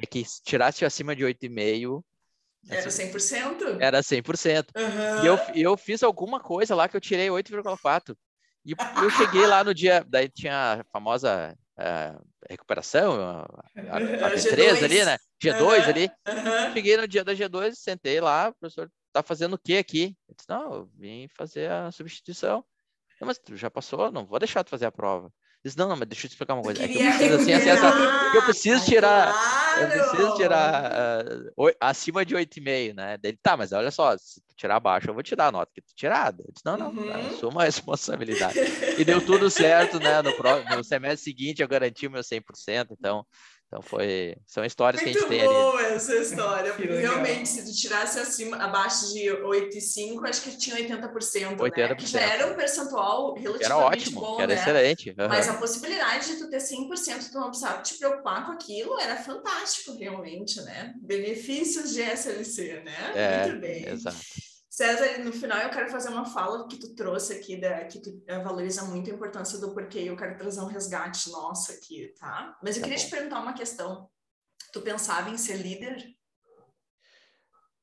[0.00, 2.03] é que se tirasse acima de 8,5...
[2.70, 3.77] Era 100%?
[3.81, 4.68] Era 100%.
[4.74, 5.24] Uhum.
[5.24, 8.16] E eu, eu fiz alguma coisa lá que eu tirei 8,4%.
[8.64, 13.42] E eu cheguei lá no dia, daí tinha a famosa uh, recuperação, a,
[13.90, 13.96] a,
[14.27, 15.18] a G3 ali, né?
[15.42, 16.11] G2 uhum, ali.
[16.27, 16.72] Uhum.
[16.72, 20.16] Cheguei no dia da G2, sentei lá, o professor tá fazendo o que aqui?
[20.29, 22.64] Eu disse, não, eu vim fazer a substituição.
[23.20, 25.31] mas tu já passou, não vou deixar tu fazer a prova.
[25.64, 26.85] Disse, não, não, mas deixa eu te explicar uma coisa.
[26.85, 27.87] É que eu preciso, assim, assim, essa,
[28.35, 29.81] eu preciso tirar, claro.
[29.81, 30.92] eu preciso tirar
[31.57, 33.16] uh, acima de 8,5, né?
[33.16, 35.72] Dele, tá, mas olha só, se tu tirar abaixo, eu vou te dar a nota
[35.74, 36.35] que tu tirar.
[36.38, 37.29] Eu disse, não, não, uhum.
[37.29, 38.59] assuma a responsabilidade.
[38.98, 40.20] E deu tudo certo, né?
[40.20, 43.24] No, no semestre seguinte eu garanti o meu 100%, então,
[43.74, 45.94] Então foi, são histórias Muito que a gente tem boa ali.
[45.96, 51.56] essa história, porque realmente se tu tirasse acima, abaixo de 8,5, acho que tinha 80%,
[51.56, 51.88] 80%.
[51.88, 51.94] né?
[51.96, 54.60] Que já era um percentual relativamente era ótimo, bom, era né?
[54.60, 55.10] excelente.
[55.10, 55.28] Uhum.
[55.28, 59.16] Mas a possibilidade de tu ter 100% tu não precisava te preocupar com aquilo era
[59.16, 60.94] fantástico, realmente, né?
[61.02, 63.12] Benefícios de SLC, né?
[63.12, 63.88] É, Muito bem.
[63.88, 64.16] Exato.
[64.76, 68.10] César, no final eu quero fazer uma fala que tu trouxe aqui, da, que tu
[68.10, 72.58] uh, valoriza muito a importância do porquê, eu quero trazer um resgate nosso aqui, tá?
[72.60, 73.04] Mas eu Tá queria bom.
[73.04, 74.10] te perguntar uma questão.
[74.72, 76.04] Tu pensava em ser líder?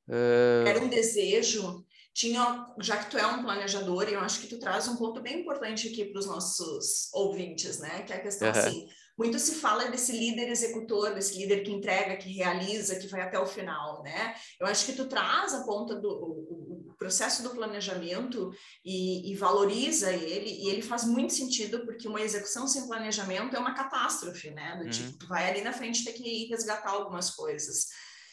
[0.10, 1.86] Uh, Era um desejo?
[2.14, 5.22] Tinha, já que tu é um planejador, e eu acho que tu traz um ponto
[5.22, 8.02] bem importante aqui para os nossos ouvintes, né?
[8.02, 8.54] Que é a questão Uhum.
[8.60, 13.22] assim, muito se fala desse líder executor, desse líder que entrega, que realiza, que vai
[13.22, 14.36] até o final, né?
[14.60, 16.71] Eu acho que tu traz a ponta do
[17.02, 18.52] processo do planejamento
[18.86, 23.60] e, e, valoriza ele, e ele faz muito sentido, porque uma execução sem planejamento é
[23.60, 24.76] uma catástrofe, né?
[24.78, 24.90] Do Uhum.
[24.92, 27.88] tipo, tu vai ali na frente ter que ir resgatar algumas coisas.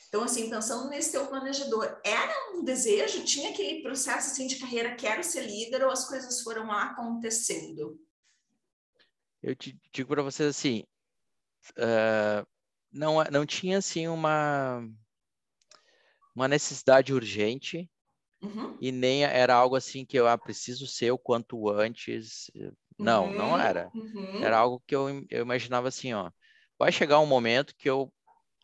[0.09, 3.25] Então, assim, pensando nesse teu planejador, era um desejo?
[3.25, 7.99] Tinha aquele processo, assim, de carreira, quero ser líder, ou as coisas foram acontecendo?
[9.43, 10.85] eu te digo para vocês assim,
[11.79, 12.47] uh,
[12.93, 14.87] não, não tinha assim uma,
[16.35, 17.89] uma necessidade urgente
[18.40, 18.77] Uhum.
[18.81, 22.51] e nem era algo assim que eu ah, preciso ser o quanto antes.
[22.98, 23.37] Não, uhum.
[23.37, 23.90] não era.
[23.94, 24.42] Uhum.
[24.42, 26.31] Era algo que eu, eu imaginava assim, ó,
[26.79, 28.12] vai chegar um momento que eu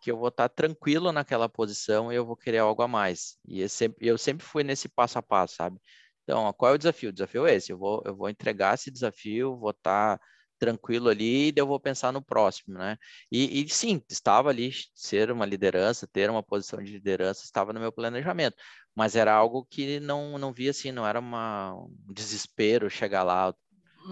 [0.00, 3.38] que eu vou estar tranquilo naquela posição e eu vou querer algo a mais.
[3.48, 5.80] E eu sempre, eu sempre fui nesse passo a passo, sabe?
[6.22, 7.08] Então, ó, qual é o desafio?
[7.08, 7.72] O desafio é esse.
[7.72, 10.20] Eu vou, eu vou entregar esse desafio, vou estar
[10.58, 12.96] tranquilo ali e eu vou pensar no próximo, né?
[13.30, 17.80] E, e, sim, estava ali ser uma liderança, ter uma posição de liderança, estava no
[17.80, 18.56] meu planejamento,
[18.94, 23.54] mas era algo que não não via assim, não era uma, um desespero chegar lá.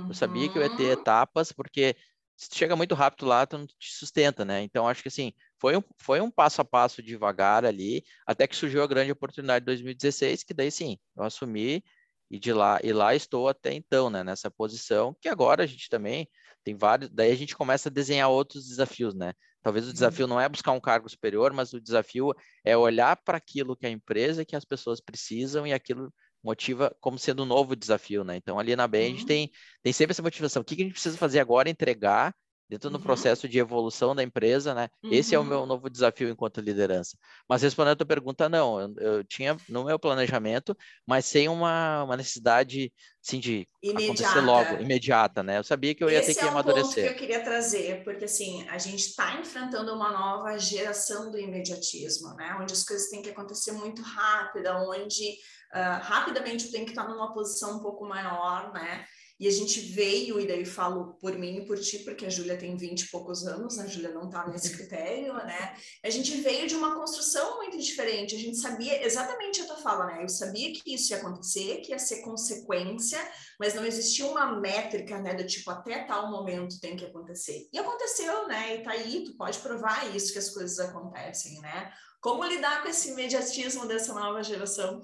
[0.08, 0.92] Eu sabia que eu ia ter Uhum.
[0.92, 1.96] etapas, porque
[2.36, 4.62] se tu chega muito rápido lá, tu não te sustenta, né?
[4.62, 8.56] Então acho que assim, foi um, foi um passo a passo devagar ali, até que
[8.56, 11.84] surgiu a grande oportunidade de 2016, que daí sim, eu assumi
[12.30, 15.88] e de lá e lá estou até então, né, nessa posição, que agora a gente
[15.88, 16.28] também
[16.64, 19.34] tem vários, daí a gente começa a desenhar outros desafios, né?
[19.62, 23.38] Talvez o desafio não é buscar um cargo superior, mas o desafio é olhar para
[23.38, 27.76] aquilo que a empresa, que as pessoas precisam e aquilo motiva como sendo um novo
[27.76, 28.36] desafio, né?
[28.36, 29.26] Então ali na BEM a gente Uhum.
[29.26, 29.50] tem,
[29.82, 30.62] tem sempre essa motivação.
[30.62, 31.70] O que, que a gente precisa fazer agora?
[31.70, 32.34] Entregar
[32.72, 33.02] dentro do Uhum.
[33.02, 34.88] processo de evolução da empresa, né?
[35.10, 35.48] Esse é o Uhum.
[35.48, 37.16] meu novo desafio enquanto liderança.
[37.48, 42.04] Mas respondendo a tua pergunta, não, eu, eu tinha no meu planejamento, mas sem uma,
[42.04, 42.92] uma necessidade,
[43.24, 44.82] assim, de acontecer logo, Imediata.
[44.82, 45.58] imediata, né?
[45.58, 47.08] Eu sabia que eu ia Esse ter que é um ponto que amadurecer.
[47.08, 52.56] eu queria trazer, porque assim, a gente está enfrentando uma nova geração do imediatismo, né?
[52.60, 55.36] Onde as coisas têm que acontecer muito rápida, onde
[55.72, 59.06] ah, rapidamente eu tenho que estar numa posição um pouco maior, né?
[59.38, 62.56] E a gente veio, e daí falo por mim e por ti, porque a Júlia
[62.56, 65.74] tem 20 e poucos anos, a Júlia não está nesse critério, né?
[66.04, 70.06] A gente veio de uma construção muito diferente, a gente sabia exatamente a tua fala,
[70.06, 70.22] né?
[70.22, 73.18] Eu sabia que isso ia acontecer, que ia ser consequência,
[73.58, 77.68] mas não existia uma métrica, né, do tipo, até tal momento tem que acontecer.
[77.72, 78.76] E aconteceu, né?
[78.76, 81.92] E tá aí, tu pode provar isso, que as coisas acontecem, né?
[82.20, 85.00] Como lidar com esse imediatismo dessa nova geração?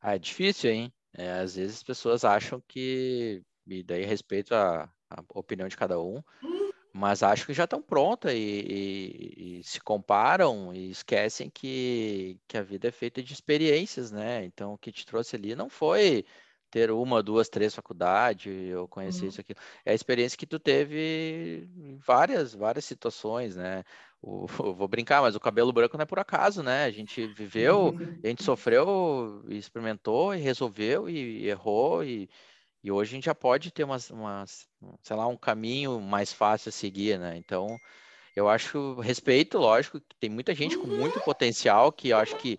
[0.00, 0.92] Ah, é difícil, hein?
[1.14, 6.00] É, às vezes as pessoas acham que, e daí respeito a, a opinião de cada
[6.00, 6.22] um,
[6.92, 12.56] mas acham que já estão prontas e, e- e se comparam e esquecem que, que
[12.58, 14.44] a vida é feita de experiências, né?
[14.44, 16.24] Então, o que te trouxe ali não foi
[16.70, 19.28] ter uma, duas, três faculdades ou conhecer Uhum.
[19.28, 19.54] isso aqui.
[19.84, 23.84] É a experiência que tu teve em várias, várias situações, né?
[24.22, 26.84] O, eu vou brincar, mas o cabelo branco não é por acaso, né?
[26.84, 32.28] A gente viveu a gente sofreu, e experimentou e resolveu e errou e,
[32.82, 34.68] e hoje a gente já pode ter umas, umas,
[35.02, 37.36] sei lá, um caminho mais fácil a seguir, né?
[37.36, 37.80] Então,
[38.34, 42.58] eu acho respeito, lógico, que tem muita gente com muito potencial que eu acho que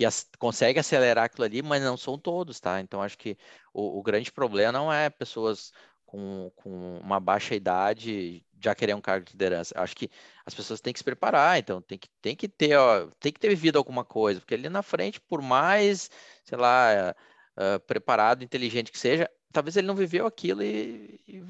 [0.00, 2.80] que as- consegue acelerar aquilo ali, mas não são todos, tá?
[2.80, 3.36] Então, acho que
[3.72, 5.72] o, o grande problema não é pessoas
[6.06, 9.74] com, com uma baixa idade já querer um cargo de liderança.
[9.76, 10.10] Acho que
[10.44, 13.40] as pessoas têm que se preparar, então tem que, tem que ter, ó, tem que
[13.40, 16.10] ter vivido alguma coisa, porque ali na frente, por mais,
[16.44, 17.14] sei lá,
[17.56, 21.42] eh, preparado, inteligente que seja, talvez ele não viveu aquilo e, e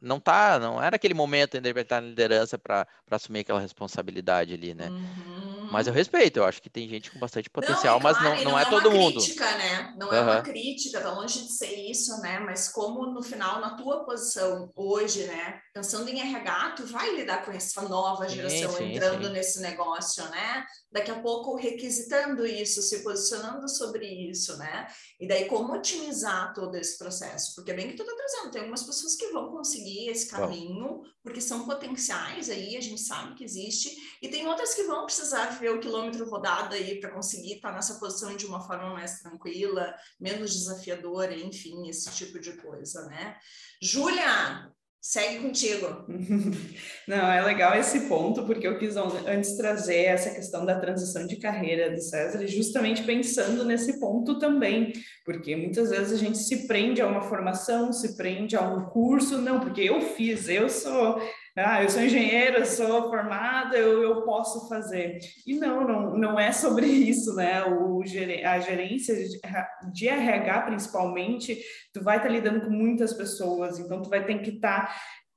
[0.00, 4.52] não tá, não era aquele momento ainda de estar na liderança para assumir aquela responsabilidade
[4.54, 4.92] ali, né?
[5.16, 5.33] Uhum.
[5.74, 8.38] Mas eu respeito, eu acho que tem gente com bastante potencial, não, é claro, mas
[8.38, 9.20] não, não, não, é, é todo mundo.
[9.20, 9.94] Crítica, né?
[9.98, 10.14] Não uhum.
[10.14, 12.38] é uma crítica, tá longe de ser isso, né?
[12.38, 15.60] Mas como no final, na tua posição hoje, né?
[15.74, 19.32] Pensando em RH, tu vai lidar com essa nova geração sim, sim, entrando sim.
[19.32, 20.64] nesse negócio, né?
[20.92, 24.86] Daqui a pouco requisitando isso, se posicionando sobre isso, né?
[25.18, 27.54] E daí como otimizar todo esse processo?
[27.56, 30.84] Porque é bem que tu tá trazendo, tem algumas pessoas que vão conseguir esse caminho,
[30.84, 31.02] Bom.
[31.22, 33.90] porque são potenciais aí, a gente sabe que existe,
[34.24, 37.74] e tem outras que vão precisar ver o quilômetro rodado aí para conseguir estar tá
[37.74, 43.36] nessa posição de uma forma mais tranquila, menos desafiadora, enfim, esse tipo de coisa, né?
[43.82, 44.72] Júlia,
[45.06, 46.06] Segue contigo.
[47.06, 51.36] Não, é legal esse ponto, porque eu quis antes trazer essa questão da transição de
[51.36, 57.02] carreira do César, justamente pensando nesse ponto também, porque muitas vezes a gente se prende
[57.02, 61.20] a uma formação, se prende a um curso, não, porque eu fiz, eu sou
[61.56, 65.20] ah, eu sou engenheira, eu sou formada, eu, eu posso fazer.
[65.46, 67.64] E não, não, não é sobre isso, né?
[67.64, 69.14] O, a gerência
[69.92, 71.62] de RH, principalmente,
[71.92, 74.94] tu vai estar lidando com muitas pessoas, então tu vai ter que estar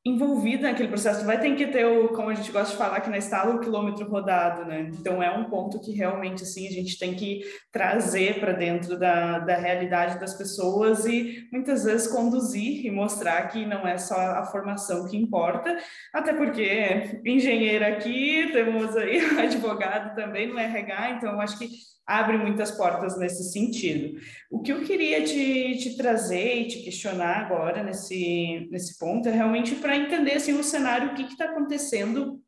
[0.08, 3.10] envolvida naquele processo, vai ter que ter o, como a gente gosta de falar aqui
[3.10, 4.90] na estala, o quilômetro rodado, né?
[4.94, 7.42] Então é um ponto que realmente assim a gente tem que
[7.72, 13.66] trazer para dentro da, da realidade das pessoas e muitas vezes conduzir e mostrar que
[13.66, 15.78] não é só a formação que importa,
[16.14, 21.68] até porque engenheiro aqui, temos aí advogado também no RH, então acho que
[22.08, 24.18] abre muitas portas nesse sentido.
[24.50, 29.32] O que eu queria te, te trazer e te questionar agora nesse, nesse ponto é
[29.32, 32.42] realmente para entender assim, o cenário, o que está acontecendo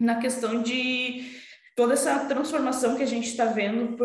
[0.00, 1.24] na questão de
[1.76, 3.96] toda essa transformação que a gente está vendo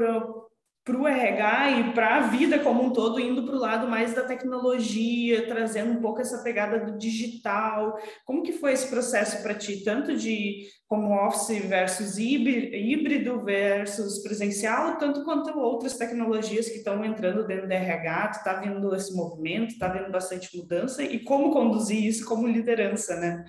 [0.89, 4.15] para o RH e para a vida como um todo, indo para o lado mais
[4.15, 7.95] da tecnologia, trazendo um pouco essa pegada do digital.
[8.25, 14.97] Como que foi esse processo para ti, tanto de como office versus híbrido versus presencial,
[14.97, 19.87] tanto quanto outras tecnologias que estão entrando dentro do RH, está vendo esse movimento, está
[19.87, 23.45] vendo bastante mudança, e como conduzir isso como liderança, né?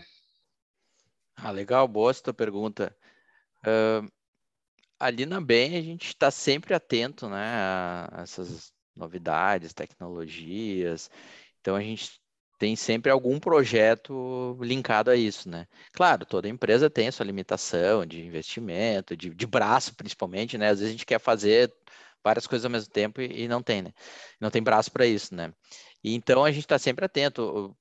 [1.34, 2.94] Ah, legal, boa essa tua pergunta.
[3.64, 4.06] Uh,
[5.00, 7.38] ali na BEM a gente está sempre atento né,
[8.12, 11.10] a essas novidades, tecnologias.
[11.60, 12.20] Então a gente
[12.58, 15.66] tem sempre algum projeto linkado a isso, né?
[15.94, 20.68] Claro, toda empresa tem sua limitação de investimento, de, de braço principalmente, né?
[20.68, 21.72] Às vezes a gente quer fazer
[22.22, 23.92] várias coisas ao mesmo tempo e, e não tem, né?
[24.38, 25.52] Não tem braço para isso, né?
[26.04, 27.74] E então a gente está sempre atento.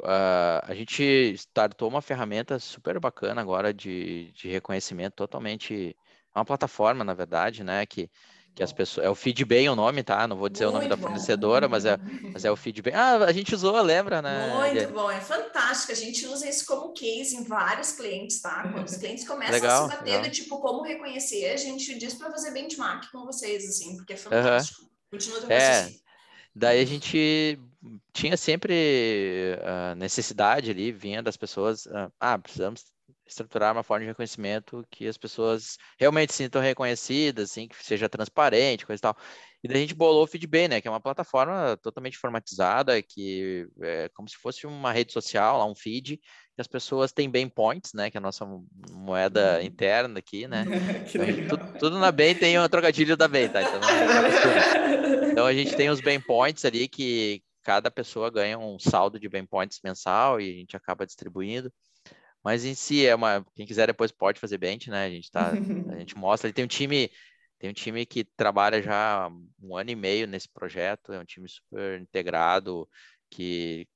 [0.00, 1.02] Uh, a gente
[1.34, 5.96] startou uma ferramenta super bacana agora de, de reconhecimento totalmente
[6.38, 7.84] uma plataforma, na verdade, né?
[7.86, 8.10] Que,
[8.54, 9.06] que as pessoas.
[9.06, 10.26] É o Feedbay o nome, tá?
[10.26, 11.98] Não vou dizer Muito o nome da fornecedora, mas é,
[12.32, 12.94] mas é o Feedbay.
[12.94, 14.72] Ah, a gente usou, lembra, né?
[14.72, 15.92] Muito bom, é fantástico.
[15.92, 18.62] A gente usa isso como case em vários clientes, tá?
[18.62, 22.14] Quando os clientes começam legal, a se bater do tipo como reconhecer, a gente diz
[22.14, 24.82] para fazer benchmark com vocês, assim, porque é fantástico.
[24.82, 24.88] Uhum.
[25.10, 25.90] Continua teu é.
[26.54, 27.58] Daí a gente
[28.14, 31.86] tinha sempre a necessidade ali, vinha das pessoas,
[32.18, 32.84] ah, precisamos
[33.26, 38.86] estruturar uma forma de reconhecimento que as pessoas realmente sintam reconhecidas, assim, que seja transparente,
[38.86, 39.16] coisa e tal.
[39.64, 43.66] E daí a gente bolou o Feedback, né, que é uma plataforma totalmente formatizada, que
[43.80, 47.48] é como se fosse uma rede social, lá um feed, que as pessoas têm bem
[47.48, 48.46] points, né, que é a nossa
[48.90, 49.62] moeda uhum.
[49.62, 50.64] interna aqui, né.
[51.14, 53.62] Então, tudo, tudo, na bem tem um trocadilho da bem, tá?
[53.62, 53.80] Então,
[55.32, 59.28] então a gente tem os bem points ali que cada pessoa ganha um saldo de
[59.28, 61.72] bem points mensal e a gente acaba distribuindo.
[62.46, 63.44] Mas em si é uma.
[63.56, 65.06] Quem quiser depois pode fazer bench, né?
[65.06, 65.50] A gente tá.
[65.50, 65.54] a
[65.98, 66.46] gente mostra.
[66.46, 67.10] Ele tem um time.
[67.58, 69.28] Tem um time que trabalha já
[69.60, 72.88] um ano e meio nesse projeto, é um time super integrado,
[73.28, 73.88] que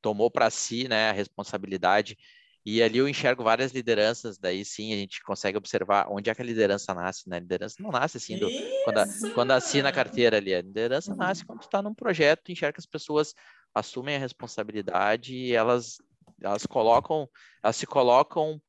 [0.00, 2.16] tomou para si né, a responsabilidade.
[2.64, 6.42] E ali eu enxergo várias lideranças, daí sim a gente consegue observar onde é que
[6.42, 7.38] a liderança nasce, né?
[7.38, 8.48] A liderança não nasce assim, do,
[8.84, 10.54] quando, quando assina a carteira ali.
[10.54, 13.34] A liderança nasce quando está num projeto, enxerga que as pessoas
[13.74, 15.96] assumem a responsabilidade e elas
[16.42, 17.28] elas colocam,
[17.62, 18.60] elas se colocam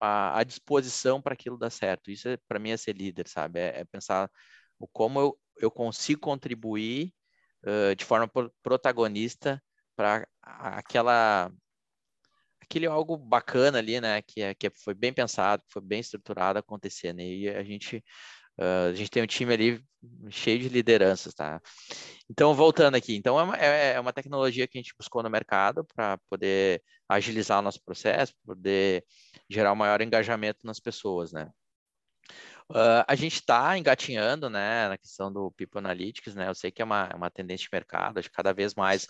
[0.00, 2.10] à, à disposição para aquilo dar certo.
[2.10, 3.60] Isso é, para mim é ser líder, sabe?
[3.60, 4.30] É, é pensar
[4.78, 7.12] o como eu, eu consigo contribuir
[7.64, 9.62] uh, de forma pro, protagonista
[9.96, 11.52] para aquela
[12.60, 14.22] aquele algo bacana ali, né?
[14.22, 17.24] Que, é, que foi bem pensado, que foi bem estruturado acontecer, né?
[17.24, 18.02] E a gente
[18.62, 19.84] Uh, a gente tem um time ali
[20.30, 21.60] cheio de lideranças, tá?
[22.30, 25.28] Então, voltando aqui, então é uma, é, é uma tecnologia que a gente buscou no
[25.28, 29.04] mercado para poder agilizar o nosso processo, poder
[29.50, 31.50] gerar um maior engajamento nas pessoas, né?
[32.70, 36.48] Uh, a gente está engatinhando, né, na questão do People Analytics, né?
[36.48, 39.06] Eu sei que é uma, é uma tendência de mercado, acho que cada vez mais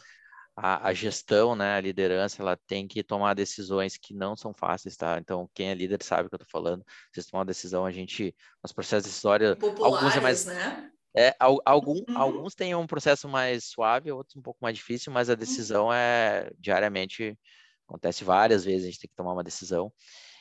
[0.57, 4.97] a, a, gestão, né, a liderança, ela tem que tomar decisões que não são fáceis,
[4.97, 5.19] tá?
[5.19, 6.85] Então, quem é líder sabe o que eu tô falando.
[7.13, 10.45] Vocês tomam uma decisão, a gente, nos processos decisórios, alguns é mais...
[10.45, 10.91] Né?
[11.15, 12.17] É, algum, uhum.
[12.17, 15.39] Alguns têm um processo mais suave, outros um pouco mais difícil, mas a uhum.
[15.39, 15.93] decisão uhum.
[15.93, 17.39] é diariamente,
[17.87, 19.93] acontece várias vezes, a gente tem que tomar uma decisão.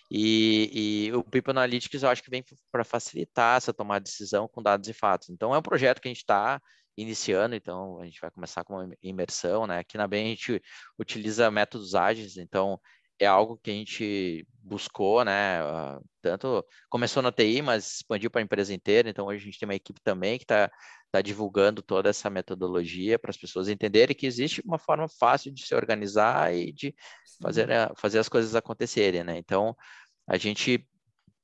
[0.10, 4.46] E, e o People Analytics eu acho que vem para facilitar essa tomada de decisão
[4.46, 5.30] com dados e fatos.
[5.30, 6.62] Então, é um projeto que a gente está
[7.02, 9.80] iniciando, então a gente vai começar com uma imersão, né?
[9.80, 10.62] Aqui na BEM a gente
[10.98, 12.80] utiliza métodos ágeis, então
[13.20, 15.64] é algo que a gente buscou, né?
[15.64, 19.10] Uh, tanto começou na TI, mas expandiu para a empresa inteira.
[19.10, 20.72] Então hoje a gente tem uma equipe também que está
[21.12, 25.66] tá divulgando toda essa metodologia para as pessoas entenderem que existe uma forma fácil de
[25.66, 26.96] se organizar e de
[27.42, 29.38] fazer, fazer as coisas acontecerem, né?
[29.38, 29.76] Então
[30.28, 30.88] a gente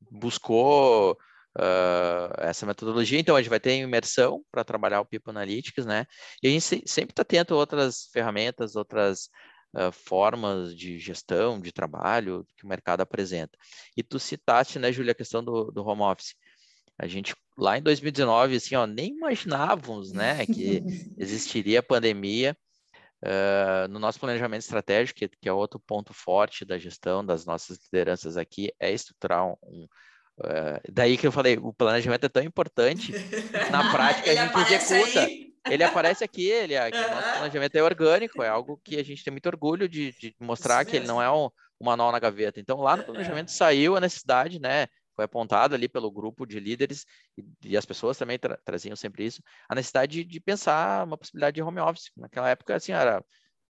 [0.09, 1.17] buscou
[1.57, 3.19] uh, essa metodologia.
[3.19, 6.05] Então, a gente vai ter imersão para trabalhar o People Analytics, né?
[6.41, 9.29] E a gente se, sempre está atento a outras ferramentas, outras
[9.75, 13.57] uh, formas de gestão, de trabalho que o mercado apresenta.
[13.95, 16.35] E tu citaste, né, Júlia, a questão do, do home office.
[16.99, 20.81] A gente, lá em 2019, assim, ó, nem imaginávamos, né, que
[21.17, 22.55] existiria pandemia.
[23.19, 27.79] Uh, no nosso planejamento estratégico, que, que, é outro ponto forte da gestão das nossas
[27.85, 29.87] lideranças aqui, é estruturar um,
[30.39, 33.12] Uh, daí que eu falei, o planejamento é tão importante,
[33.71, 35.21] na prática a gente executa.
[35.21, 35.47] Aí.
[35.69, 37.15] Ele aparece aqui, ele, é, uhum.
[37.15, 40.86] nosso planejamento é orgânico, é algo que a gente tem muito orgulho de, de mostrar
[40.86, 41.45] que ele não é um,
[41.80, 42.60] um, manual na gaveta.
[42.60, 44.88] Então, lá no planejamento saiu a necessidade, né?
[45.15, 47.06] Foi apontada ali pelo grupo de líderes
[47.38, 51.17] e, e as pessoas também tra traziam sempre isso, a necessidade de, de pensar uma
[51.17, 52.12] possibilidade de home office.
[52.15, 53.23] Naquela época, assim, era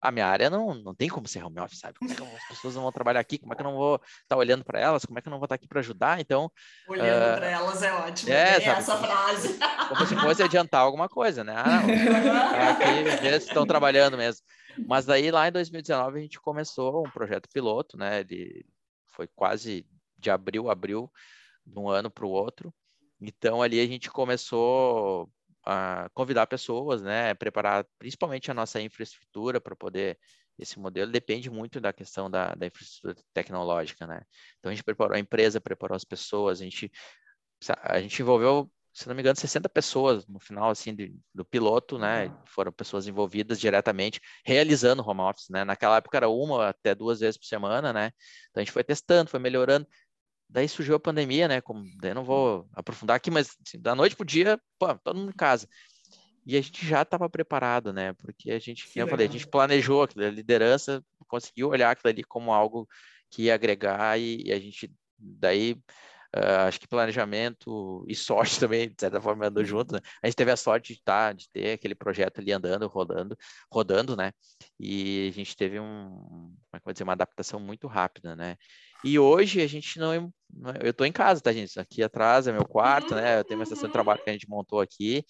[0.07, 1.99] a minha área não, não tem como ser home office, sabe?
[1.99, 3.38] Como é que as pessoas não vão trabalhar aqui?
[3.38, 5.05] Como é que eu não vou estar tá olhando para elas?
[5.05, 6.21] Como é que eu não vou estar tá aqui para ajudar?
[6.21, 6.51] Então.
[6.88, 8.33] Olhando uh, para elas é ótimo.
[8.33, 8.79] É, sabe?
[8.79, 9.59] essa frase.
[9.88, 11.55] Como se fosse adiantar alguma coisa, né?
[11.57, 13.12] Ah, não.
[13.12, 14.42] aqui eles estão trabalhando mesmo.
[14.87, 18.23] Mas daí, lá em 2019, a gente começou um projeto piloto, né?
[18.23, 18.64] De,
[19.09, 19.87] foi quase
[20.19, 21.11] de abril a abril,
[21.64, 22.73] de um ano para o outro.
[23.21, 25.31] Então, ali a gente começou
[25.67, 30.19] a convidar pessoas, né, preparar principalmente a nossa infraestrutura para poder
[30.59, 34.23] esse modelo depende muito da questão da, da, infraestrutura tecnológica, né?
[34.59, 36.91] Então a gente preparou a empresa, preparou as pessoas, a gente
[37.83, 41.99] a gente envolveu, se não me engano, 60 pessoas no final assim de, do piloto,
[41.99, 42.35] né?
[42.47, 45.65] Foram pessoas envolvidas diretamente realizando home office, né?
[45.65, 48.13] Naquela época era uma até duas vezes por semana, né?
[48.51, 49.87] Então a gente foi testando, foi melhorando
[50.49, 51.61] daí surgiu a pandemia, né?
[51.61, 55.31] Como, daí não vou aprofundar aqui, mas assim, da noite pro dia, pô, todo mundo
[55.31, 55.69] em casa.
[56.47, 58.13] E a gente já estava preparado, né?
[58.15, 62.11] Porque a gente, como eu falei, a gente planejou aquilo, a liderança conseguiu olhar aquilo
[62.11, 62.89] ali como algo
[63.31, 65.77] que ia agregar e, e a gente daí
[66.37, 69.95] Uh, acho que planejamento e sorte também, de certa forma, andou junto.
[69.95, 70.01] Né?
[70.23, 73.37] A gente teve a sorte de, tá, de ter aquele projeto ali andando, rodando,
[73.73, 74.33] rodando, né?
[74.79, 78.57] E a gente teve um, como é que vou dizer, uma adaptação muito rápida, né?
[79.05, 80.33] E hoje a gente não.
[80.83, 81.79] Eu estou em casa, tá, gente?
[81.79, 83.41] Aqui atrás é meu quarto, né?
[83.41, 85.25] Eu tenho uma estação de trabalho que a gente montou aqui.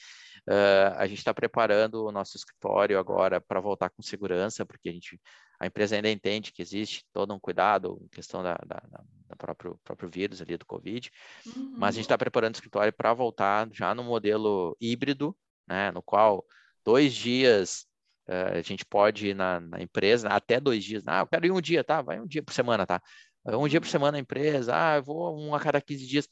[0.48, 4.92] Uh, a gente está preparando o nosso escritório agora para voltar com segurança, porque a
[4.92, 5.20] gente,
[5.59, 8.81] a empresa ainda entende que existe todo um cuidado em questão da, da,
[9.26, 11.11] da próprio, próprio vírus ali do Covid,
[11.46, 11.74] uhum.
[11.76, 15.90] mas a gente está preparando o escritório para voltar já no modelo híbrido, né?
[15.90, 16.44] No qual
[16.85, 17.87] dois dias
[18.29, 21.02] uh, a gente pode ir na, na, empresa, até dois dias.
[21.09, 22.00] Ah, eu quero ir um dia, tá?
[22.00, 23.02] Vai um dia por semana, tá?
[23.46, 26.28] Um dia por semana na empresa, ah, eu vou um a cada 15 dias.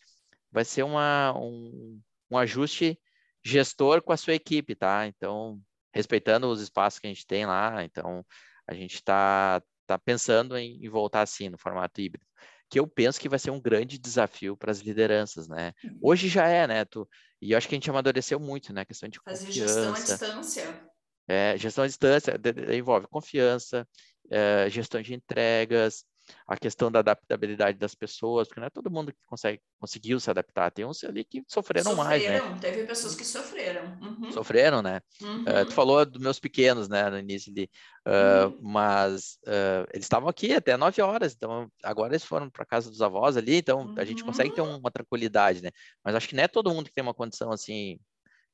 [0.51, 2.01] Vai ser uma, um,
[2.31, 2.99] um ajuste
[3.45, 5.07] gestor com a sua equipe, tá?
[5.07, 5.61] Então,
[5.93, 8.25] respeitando os espaços que a gente tem lá, então
[8.67, 12.27] a gente está tá pensando em, em, voltar assim, no formato híbrido,
[12.71, 15.73] que eu penso que vai ser um grande desafio para as lideranças, né?
[15.85, 15.99] Uhum.
[16.03, 16.85] Hoje já é, né?
[16.85, 17.07] Tu,
[17.41, 18.81] e eu acho que a gente amadureceu muito, né?
[18.81, 19.69] A questão de Fazer confiança.
[19.69, 20.91] gestão à distância.
[21.29, 23.87] É, gestão à distância de, de, envolve confiança,
[24.31, 26.05] é, gestão de entregas,
[26.47, 30.31] a questão da adaptabilidade das pessoas, porque não é todo mundo que consegue, conseguiu se
[30.31, 30.71] adaptar.
[30.71, 32.59] Tem uns ali que sofreram, sofreram mais, né?
[32.61, 33.99] Teve pessoas que sofreram.
[34.01, 34.33] Uhum.
[34.33, 35.01] Sofreram, né?
[35.21, 35.43] Uhum.
[35.43, 37.69] Uh, tu falou dos meus pequenos, né, no início de,
[38.07, 38.59] uh, uhum.
[38.63, 43.03] mas uh, eles estavam aqui até nove horas, então agora eles foram para casa dos
[43.03, 44.79] avós ali, então a gente consegue ter uhum.
[44.79, 45.71] uma tranquilidade, né?
[46.03, 47.99] Mas acho que não é todo mundo que tem uma condição assim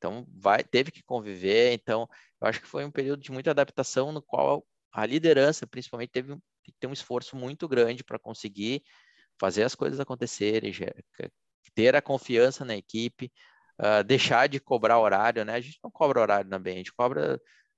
[0.00, 1.74] então, vai, teve que conviver.
[1.74, 2.08] Então,
[2.40, 6.36] eu acho que foi um período de muita adaptação no qual a liderança, principalmente, teve
[6.64, 8.82] tem que ter um esforço muito grande para conseguir
[9.38, 10.72] fazer as coisas acontecerem,
[11.74, 13.32] ter a confiança na equipe,
[13.80, 15.54] uh, deixar de cobrar horário, né?
[15.54, 17.32] A gente não cobra horário na BEM, a gente cobra,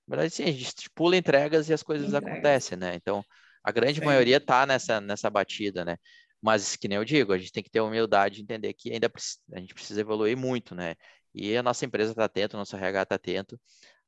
[0.06, 2.32] na verdade, sim, a gente pula entregas e as coisas Entrega.
[2.32, 2.94] acontecem, né?
[2.94, 3.24] Então,
[3.62, 4.06] a grande sim.
[4.06, 5.96] maioria está nessa, nessa batida, né?
[6.40, 9.10] Mas, que nem eu digo, a gente tem que ter humildade de entender que ainda
[9.52, 10.96] a gente precisa evoluir muito, né?
[11.34, 13.60] E a nossa empresa está atenta, o nosso RH está atento.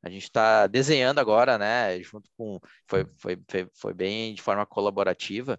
[0.03, 1.99] A gente está desenhando agora, né?
[2.03, 2.61] Junto com.
[2.87, 5.59] Foi, foi, foi, foi bem de forma colaborativa.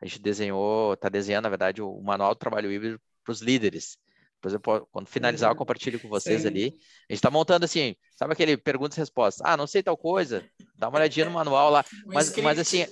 [0.00, 3.96] A gente desenhou, está desenhando, na verdade, o, manual do trabalho híbrido para os líderes.
[4.40, 5.58] Por exemplo, quando finalizar, eu uhum.
[5.58, 6.48] compartilho com vocês Sim.
[6.48, 6.66] ali.
[7.08, 9.44] A gente está montando assim, sabe aquele perguntas e respostas?
[9.44, 10.44] Ah, não sei tal coisa,
[10.76, 11.84] dá uma olhadinha no manual lá.
[12.06, 12.88] mas, mas assim, é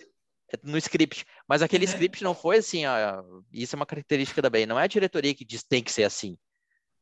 [0.62, 1.24] no script.
[1.48, 4.84] Mas aquele script não foi assim, ó, isso é uma característica da BEI, não é
[4.84, 6.36] a diretoria que diz tem que ser assim.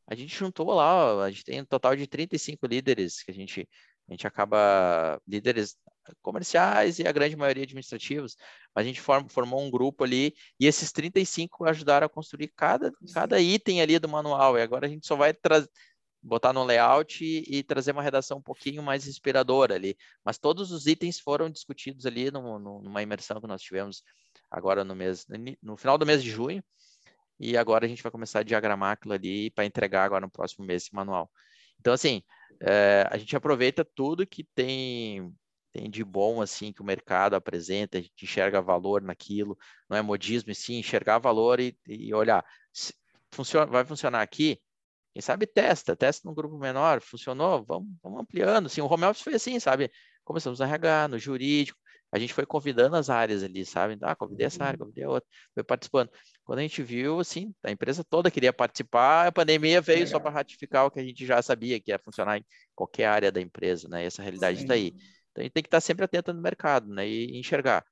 [0.07, 3.67] A gente juntou lá, a gente tem um total de 35 líderes que a gente,
[4.07, 5.77] a gente acaba, líderes
[6.21, 8.35] comerciais e a grande maioria administrativos,
[8.75, 13.39] a gente form, formou um grupo ali e esses 35 ajudaram a construir cada, cada
[13.39, 14.57] item ali do manual.
[14.57, 15.69] E agora a gente só vai trazer
[16.25, 19.95] botar no layout e, e, trazer uma redação um pouquinho mais inspiradora ali.
[20.23, 24.03] Mas todos os itens foram discutidos ali no, no, numa imersão que nós tivemos
[24.49, 25.25] agora no mês,
[25.61, 26.63] no final do mês de junho.
[27.39, 30.65] E agora a gente vai começar a diagramar aquilo ali para entregar agora no próximo
[30.65, 31.29] mês esse manual.
[31.79, 32.23] Então, assim,
[32.61, 35.33] é, a gente aproveita tudo que tem
[35.71, 39.57] tem de bom assim que o mercado apresenta, a gente enxerga valor naquilo,
[39.89, 42.45] não é modismo, e sim enxergar valor e, e olhar,
[43.29, 44.57] funciona, vai funcionar aqui,
[45.13, 49.21] quem sabe testa, testa num grupo menor, funcionou, vamos, vamos ampliando, assim, o home office
[49.23, 49.91] foi assim, sabe,
[50.23, 51.77] começamos a RH, no jurídico,
[52.15, 54.85] a gente foi convidando as áreas ali, sabe, ah, convidei essa área, uhum.
[54.85, 56.09] convidei a outra, foi participando,
[56.43, 60.11] quando a gente viu, assim, a empresa toda queria participar, a pandemia veio Legal.
[60.11, 63.31] só para ratificar o que a gente já sabia, que ia funcionar em qualquer área
[63.31, 64.93] da empresa, né, e essa realidade está aí.
[65.35, 67.05] Então a gente tem que estar sempre atento no mercado, né?
[67.05, 67.85] E enxergar.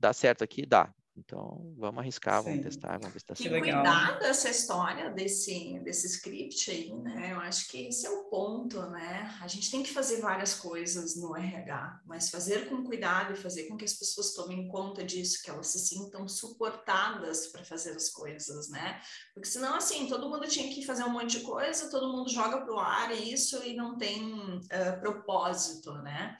[0.00, 0.64] Dá certo aqui?
[0.64, 0.90] Dá.
[1.16, 2.50] Então, vamos arriscar, Sim.
[2.50, 3.56] vamos testar, vamos ver se está certo.
[3.56, 7.32] E cuidar dessa história, desse, desse script aí, né?
[7.32, 9.34] Eu acho que esse é o ponto, né?
[9.40, 13.64] A gente tem que fazer várias coisas no RH, mas fazer com cuidado e fazer
[13.64, 18.10] com que as pessoas tomem conta disso, que elas se sintam suportadas para fazer as
[18.10, 19.00] coisas, né?
[19.32, 22.60] Porque senão, assim, todo mundo tinha que fazer um monte de coisa, todo mundo joga
[22.60, 26.36] para o ar isso e não tem uh, propósito, né?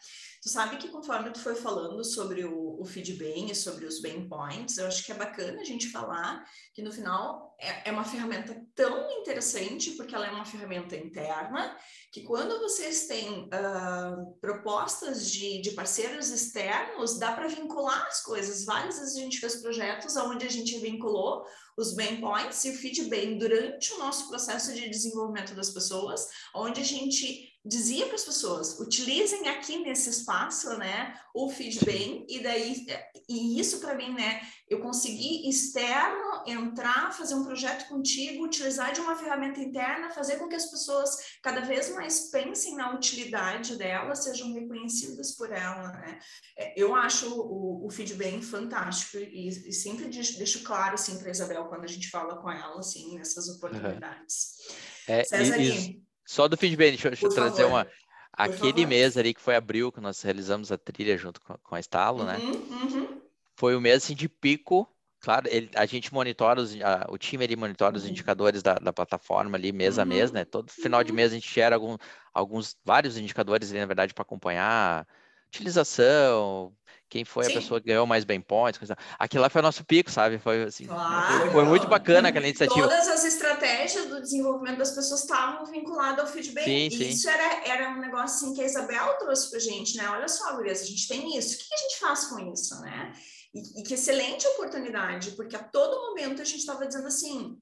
[0.47, 4.79] Tu sabe que conforme tu foi falando sobre o, o feedback, sobre os pain points,
[4.79, 8.57] eu acho que é bacana a gente falar que no final é, é uma ferramenta
[8.73, 11.77] tão interessante, porque ela é uma ferramenta interna,
[12.13, 18.65] que quando vocês têm uh, propostas de, de parceiros externos, dá para vincular as coisas.
[18.65, 21.45] Várias vezes a gente fez projetos onde a gente vinculou
[21.77, 26.81] os main points e o feedback durante o nosso processo de desenvolvimento das pessoas, onde
[26.81, 32.87] a gente dizia para as pessoas, utilizem aqui nesse espaço, né, o feedback, e daí,
[33.29, 39.01] e isso para mim, né, eu consegui externo entrar, fazer um projeto contigo, utilizar de
[39.01, 44.15] uma ferramenta interna, fazer com que as pessoas cada vez mais pensem na utilidade dela,
[44.15, 46.19] sejam reconhecidas por ela, né.
[46.57, 51.31] É, eu acho o, o feedback fantástico e, e sempre deixo, deixo claro, assim, para
[51.31, 54.57] Isabel, quando a gente fala com ela, assim, nessas oportunidades.
[55.09, 55.15] Uhum.
[55.15, 57.71] É, César, e, só do feedback, deixa, deixa eu trazer favor.
[57.71, 57.87] uma.
[58.33, 61.81] Aquele mês ali que foi abril, que nós realizamos a trilha junto com, com a
[61.81, 62.37] Estalo, né?
[62.37, 62.59] uhum, né?
[62.83, 63.21] Uhum.
[63.55, 64.87] Foi o mês assim, de pico.
[65.21, 68.11] Claro, ele, a gente monitora, os, a, o time ali monitora os uhum.
[68.11, 70.35] indicadores da, da, plataforma ali mês a mês, uhum.
[70.35, 70.45] né?
[70.45, 71.97] Todo final de mês a gente gera algum,
[72.35, 75.07] alguns, vários indicadores ali, na verdade, para acompanhar
[75.49, 76.73] utilização,
[77.09, 77.53] quem foi Sim.
[77.53, 78.79] a pessoa que ganhou mais bem points.
[78.79, 78.97] Coisa...
[79.19, 80.39] Aquilo lá foi o nosso pico, sabe?
[80.39, 81.53] Foi assim, claro.
[81.53, 82.89] foi muito bacana aquela iniciativa.
[82.89, 86.65] Todas as estratégias do desenvolvimento das pessoas estavam vinculadas ao feedback.
[86.65, 87.09] Sim, sim.
[87.09, 90.09] Isso era, era um negócio assim que a Isabel trouxe pra gente, né?
[90.11, 91.55] Olha só, Gurias, a gente tem isso.
[91.55, 93.13] O que a gente faz com isso, né?
[93.55, 97.57] E, e que excelente oportunidade, porque a todo momento a gente estava dizendo assim,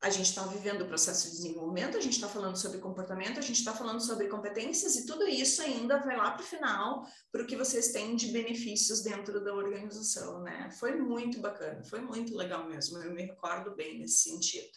[0.00, 3.42] a gente está vivendo o processo de desenvolvimento, a gente está falando sobre comportamento, a
[3.42, 7.42] gente está falando sobre competências e tudo isso ainda vai lá para o final, para
[7.42, 10.70] o que vocês têm de benefícios dentro da organização, né?
[10.78, 14.70] Foi muito bacana, foi muito legal mesmo, eu me recordo bem nesse sentido.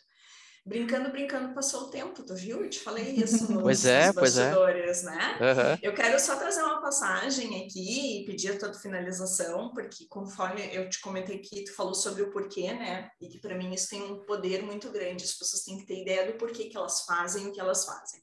[0.64, 2.64] Brincando, brincando, passou o tempo, tu viu?
[2.64, 5.05] Eu te falei isso nos, pois é, nos bastidores, é.
[5.05, 5.38] né?
[5.39, 5.80] Uhum.
[5.82, 10.88] Eu quero só trazer uma passagem aqui e pedir a tua finalização, porque conforme eu
[10.88, 13.09] te comentei que tu falou sobre o porquê, né?
[13.20, 16.03] E que para mim isso tem um poder muito grande, as pessoas têm que ter
[16.03, 18.22] ideia do porquê que elas fazem o que elas fazem.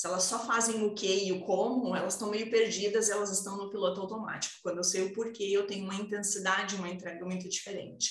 [0.00, 3.58] Se elas só fazem o que e o como, elas estão meio perdidas, elas estão
[3.58, 4.54] no piloto automático.
[4.62, 8.10] Quando eu sei o porquê, eu tenho uma intensidade, uma entrega muito diferente.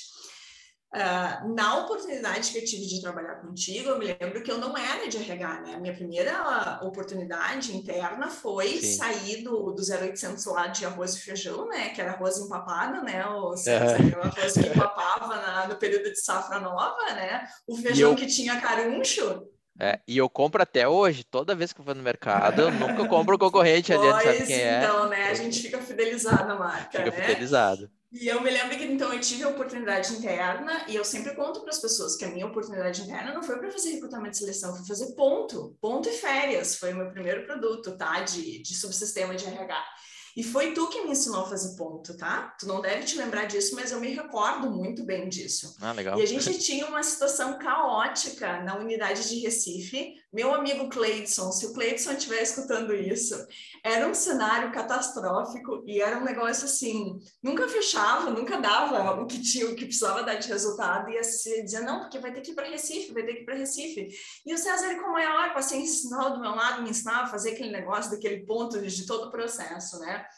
[0.91, 4.75] Uh, na oportunidade que eu tive de trabalhar contigo, eu me lembro que eu não
[4.75, 5.75] era de RH, né?
[5.75, 8.97] A minha primeira oportunidade interna foi Sim.
[8.97, 11.89] sair do, do 0800 lá de arroz e feijão, né?
[11.89, 13.23] Que era arroz empapado, né?
[13.27, 13.77] O, é.
[14.25, 17.47] arroz que empapava na, no período de safra nova, né?
[17.67, 18.15] O feijão eu...
[18.15, 19.47] que tinha caruncho.
[19.79, 23.07] É, e eu compro até hoje, toda vez que eu vou no mercado, eu nunca
[23.07, 24.83] compro o concorrente ali, sabe quem então, é.
[24.83, 25.29] então, né?
[25.29, 27.11] A gente fica fidelizado na marca, fica né?
[27.11, 27.89] fidelizado.
[28.11, 31.61] E eu me lembro que então eu tive a oportunidade interna e eu sempre conto
[31.61, 34.75] para as pessoas que a minha oportunidade interna não foi para fazer recrutamento de seleção,
[34.75, 39.35] foi fazer ponto, ponto e férias, foi o meu primeiro produto, tá, de, de subsistema
[39.35, 39.85] de RH.
[40.39, 42.55] E foi tu que me ensinou a fazer ponto, tá?
[42.57, 45.75] Tu não deve te lembrar disso, mas eu me recordo muito bem disso.
[45.81, 46.17] Ah, legal.
[46.17, 50.13] E a gente tinha uma situação caótica na unidade de Recife.
[50.31, 53.35] Meu amigo Cleidson, se o Cleidson estiver escutando isso,
[53.83, 59.41] era um cenário catastrófico e era um negócio assim, nunca fechava, nunca dava o que
[59.41, 61.09] tinha, o que precisava dar de resultado.
[61.09, 63.41] E a Cecília dizia, não, porque vai ter que ir para Recife, vai ter que
[63.41, 64.07] ir para Recife.
[64.45, 67.71] E o César, com maior paciência, ensinava do meu lado, me ensinava a fazer aquele
[67.71, 70.28] negócio, daquele ponto de todo o processo, né?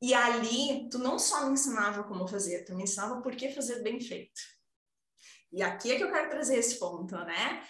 [0.00, 3.82] E ali, tu não só me ensinava como fazer, tu me ensinava por que fazer
[3.82, 4.40] bem feito.
[5.52, 7.62] E aqui é que eu quero trazer esse ponto, né?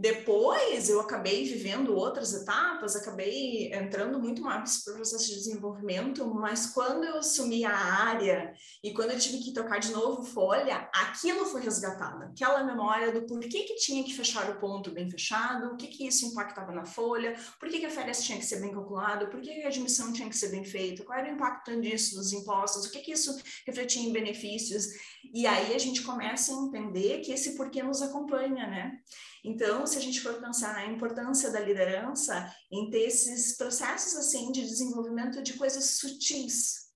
[0.00, 6.26] Depois eu acabei vivendo outras etapas, acabei entrando muito mais para o processo de desenvolvimento,
[6.34, 10.88] mas quando eu assumi a área e quando eu tive que tocar de novo folha,
[10.94, 12.24] aquilo foi resgatado.
[12.24, 16.06] Aquela memória do porquê que tinha que fechar o ponto bem fechado, o que, que
[16.06, 19.42] isso impactava na folha, por que, que a férias tinha que ser bem calculado, por
[19.42, 22.32] que, que a admissão tinha que ser bem feita, qual era o impacto disso nos
[22.32, 24.86] impostos, o que, que isso refletia em benefícios.
[25.34, 28.98] E aí a gente começa a entender que esse porquê nos acompanha, né?
[29.44, 34.52] Então, se a gente for pensar na importância da liderança em ter esses processos assim
[34.52, 36.90] de desenvolvimento de coisas sutis,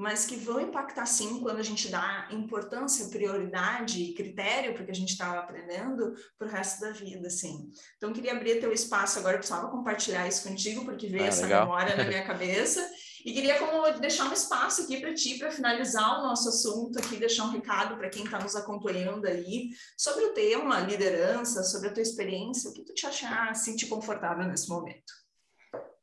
[0.00, 4.90] mas que vão impactar sim quando a gente dá importância, prioridade e critério para que
[4.90, 7.70] a gente estava aprendendo para o resto da vida, assim.
[7.98, 11.42] Então, queria abrir teu espaço agora, eu precisava compartilhar isso contigo, porque veio ah, essa
[11.42, 11.66] legal.
[11.66, 12.80] memória na minha cabeça.
[13.24, 17.16] E queria como deixar um espaço aqui para ti, para finalizar o nosso assunto aqui,
[17.16, 21.92] deixar um recado para quem está nos acompanhando aí sobre o tema liderança, sobre a
[21.92, 25.12] tua experiência, o que tu te achar, sentir confortável nesse momento.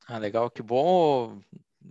[0.08, 1.40] Ah, legal, que bom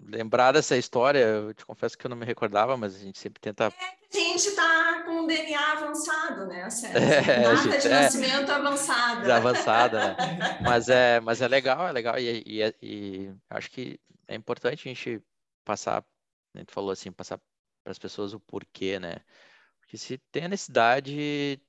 [0.09, 1.19] lembrar dessa história.
[1.19, 3.67] Eu te confesso que eu não me recordava, mas a gente sempre tenta.
[3.67, 6.69] É a gente está com o DNA avançado, né?
[6.95, 9.37] É, Data gente, de é, nascimento avançada.
[9.37, 10.59] Avançada, né?
[10.63, 12.19] mas, é, mas é legal, é legal.
[12.19, 15.23] E, e, e acho que é importante a gente
[15.65, 16.05] passar,
[16.55, 17.39] a gente falou assim, passar
[17.83, 19.21] para as pessoas o porquê, né?
[19.81, 21.61] Porque se tem a necessidade,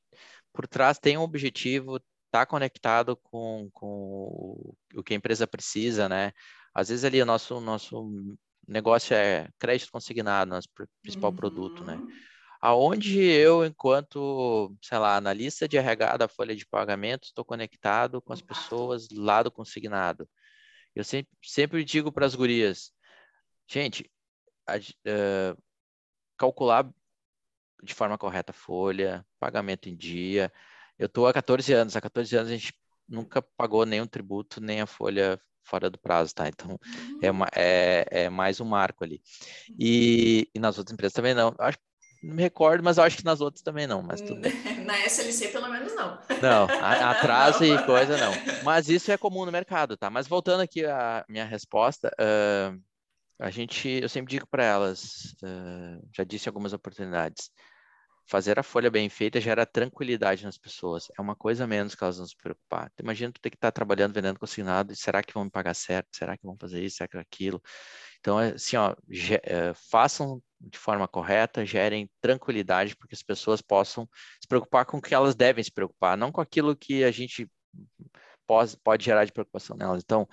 [0.52, 6.32] por trás tem um objetivo, está conectado com, com o que a empresa precisa, né?
[6.74, 8.38] Às vezes ali o nosso, nosso
[8.68, 10.68] negócio é crédito consignado, nosso
[11.02, 11.36] principal uhum.
[11.36, 11.96] produto, né?
[11.96, 12.08] Uhum.
[12.60, 18.34] Aonde eu, enquanto, sei lá, analista de RH da folha de pagamento, estou conectado com
[18.34, 20.28] as pessoas lá do consignado.
[20.98, 22.92] Eu sempre, sempre digo para as gurias,
[23.68, 24.10] gente,
[24.66, 25.64] a, uh,
[26.36, 26.92] calcular
[27.84, 30.52] de forma correta a folha, pagamento em dia.
[30.98, 32.74] Eu estou há 14 anos, há 14 anos a gente
[33.08, 36.48] nunca pagou nenhum tributo, nem a folha fora do prazo, tá?
[36.48, 36.80] Então,
[37.22, 39.22] é, uma, é, é mais um marco ali.
[39.78, 41.54] E, e, nas outras empresas também não.
[41.60, 41.78] Acho,
[42.28, 44.52] não me recordo, mas eu acho que nas outras também não, mas tudo bem.
[44.86, 46.20] Na SLC, pelo menos, não.
[46.42, 46.66] Não,
[47.10, 47.76] atraso não.
[47.76, 48.34] e coisa não.
[48.64, 50.10] Mas isso é comum no mercado, tá?
[50.10, 52.82] Mas voltando aqui à minha resposta, uh,
[53.40, 57.50] a gente, eu sempre digo para elas, uh, já disse em algumas oportunidades,
[58.26, 61.08] fazer a folha bem feita gera tranquilidade nas pessoas.
[61.18, 62.92] É uma coisa menos que elas não se preocupar.
[63.00, 66.10] Imagina tu ter que estar trabalhando, vendendo consignado, e será que vão me pagar certo?
[66.12, 66.98] Será que vão fazer isso?
[66.98, 67.62] Será que aquilo?
[68.20, 68.94] Então, é assim, ó,
[69.44, 74.08] é, façam de forma correta, gerem tranquilidade, porque as pessoas possam
[74.42, 77.50] se preocupar com o que elas devem se preocupar, não com aquilo que a gente
[78.46, 80.02] pode, pode gerar de preocupação nelas.
[80.04, 80.28] Então,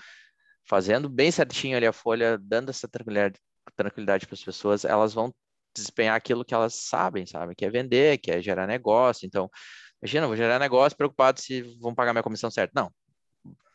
[0.66, 3.38] fazendo bem certinho ali a folha, dando essa tranquilidade,
[3.76, 5.34] tranquilidade para as pessoas, elas vão
[5.74, 7.54] desempenhar aquilo que elas sabem, sabe?
[7.54, 9.26] Que é vender, que é gerar negócio.
[9.26, 9.50] Então,
[10.02, 12.72] imagina, vou gerar negócio preocupado se vão pagar minha comissão certa.
[12.80, 12.92] Não.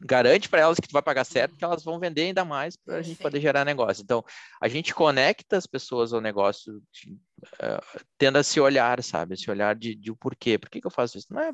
[0.02, 2.98] Garante para elas que tu vai pagar certo, que elas vão vender ainda mais para
[2.98, 4.02] a gente poder gerar negócio.
[4.02, 4.24] Então,
[4.62, 7.12] a gente conecta as pessoas ao negócio de,
[7.56, 9.34] uh, tendo esse olhar, sabe?
[9.34, 10.58] Esse olhar de, de o porquê.
[10.58, 11.34] Por que, que eu faço isso?
[11.34, 11.52] Não é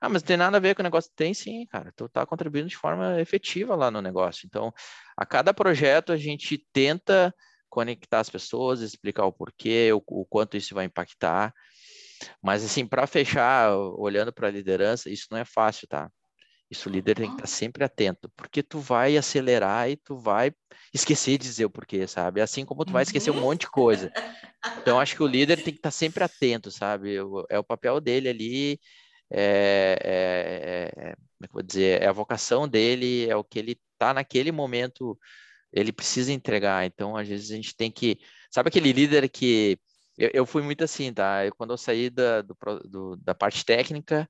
[0.00, 1.10] ah, mas tem nada a ver com o negócio.
[1.16, 1.92] Tem sim, cara.
[1.96, 4.46] Tu tá contribuindo de forma efetiva lá no negócio.
[4.46, 4.72] Então,
[5.16, 7.34] a cada projeto a gente tenta
[7.68, 11.52] conectar as pessoas, explicar o porquê, o, o quanto isso vai impactar.
[12.42, 16.10] Mas, assim, para fechar, olhando para a liderança, isso não é fácil, tá?
[16.70, 20.16] Isso o líder tem que estar tá sempre atento, porque tu vai acelerar e tu
[20.16, 20.52] vai
[20.92, 22.40] esquecer de dizer o porquê, sabe?
[22.40, 23.40] Assim como tu vai esquecer um uhum.
[23.42, 24.12] monte de coisa.
[24.78, 27.16] Então, acho que o líder tem que estar tá sempre atento, sabe?
[27.48, 28.80] É o papel dele ali,
[29.30, 32.02] é, é, é, como é que eu vou dizer?
[32.02, 35.18] É a vocação dele, é o que ele está naquele momento
[35.72, 36.86] ele precisa entregar.
[36.86, 38.18] Então, às vezes, a gente tem que.
[38.50, 39.78] Sabe aquele líder que.
[40.18, 41.44] Eu, eu fui muito assim, tá?
[41.44, 44.28] Eu, quando eu saí da, do, do, da parte técnica,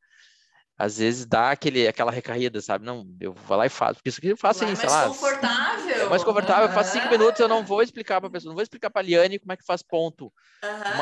[0.79, 2.85] às vezes dá aquele, aquela recaída, sabe?
[2.85, 5.09] Não, eu vou lá e faço, porque isso aqui eu faço assim, sei lá.
[5.09, 5.97] confortável.
[5.97, 8.55] É mais confortável, eu faço cinco minutos, eu não vou explicar para a pessoa, não
[8.55, 10.31] vou explicar para a Liane como é que faz ponto.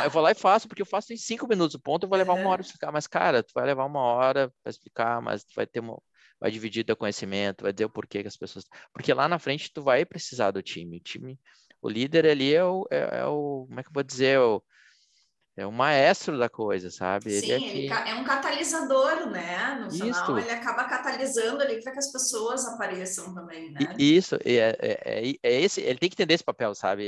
[0.05, 1.75] Eu vou lá e faço, porque eu faço em cinco minutos.
[1.75, 4.01] O ponto eu vou levar uma hora para explicar, mas, cara, tu vai levar uma
[4.01, 6.01] hora para explicar, mas tu vai ter uma.
[6.41, 8.64] Vai dividir teu conhecimento, vai dizer o porquê que as pessoas.
[8.93, 10.99] Porque lá na frente tu vai precisar do time.
[10.99, 11.41] O time,
[11.81, 14.37] o líder ali é o, é, é o como é que eu vou dizer?
[14.37, 14.62] É o,
[15.57, 17.30] é o maestro da coisa, sabe?
[17.30, 17.88] Sim, ele é, que...
[17.88, 19.80] é, um catalisador, né?
[19.80, 20.24] No Isso.
[20.24, 23.86] final, ele acaba catalisando ali para que as pessoas apareçam também, né?
[23.98, 27.05] Isso, é, é, é, é esse, ele tem que entender esse papel, sabe?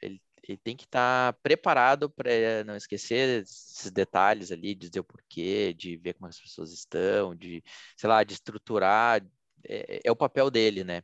[0.00, 5.00] Ele, ele tem que estar tá preparado para não esquecer esses detalhes ali, de dizer
[5.00, 7.62] o porquê, de ver como as pessoas estão, de,
[7.96, 9.22] sei lá, de estruturar,
[9.68, 11.02] é, é, o papel dele, né?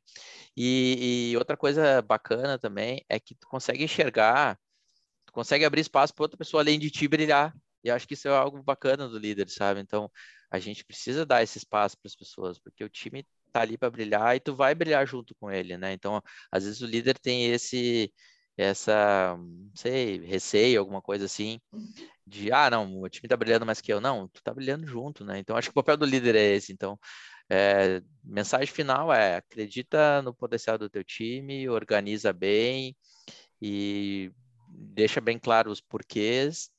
[0.57, 4.59] E, e, outra coisa bacana também é que tu consegue enxergar
[5.29, 7.55] tu consegue abrir espaço para outra pessoa além de ti brilhar.
[7.85, 9.81] E acho que isso é algo bacana do líder, sabe?
[9.81, 10.11] Então,
[10.51, 13.91] a gente precisa dar esse espaço para as pessoas, porque o time tá ali para
[13.91, 15.93] brilhar e tu vai brilhar junto com ele, né?
[15.93, 16.21] Então,
[16.51, 18.13] às vezes o líder tem esse
[18.57, 21.61] essa, não sei, receio, alguma coisa assim,
[22.27, 24.01] de ah, não, o time tá brilhando mais que eu.
[24.01, 25.39] Não, tu tá brilhando junto, né?
[25.39, 26.73] Então, acho que o papel do líder é esse.
[26.73, 26.99] Então,
[27.51, 32.97] é, mensagem final é acredita no potencial do teu time, organiza bem
[33.63, 34.33] e
[34.79, 36.71] deixa bem claro os porquês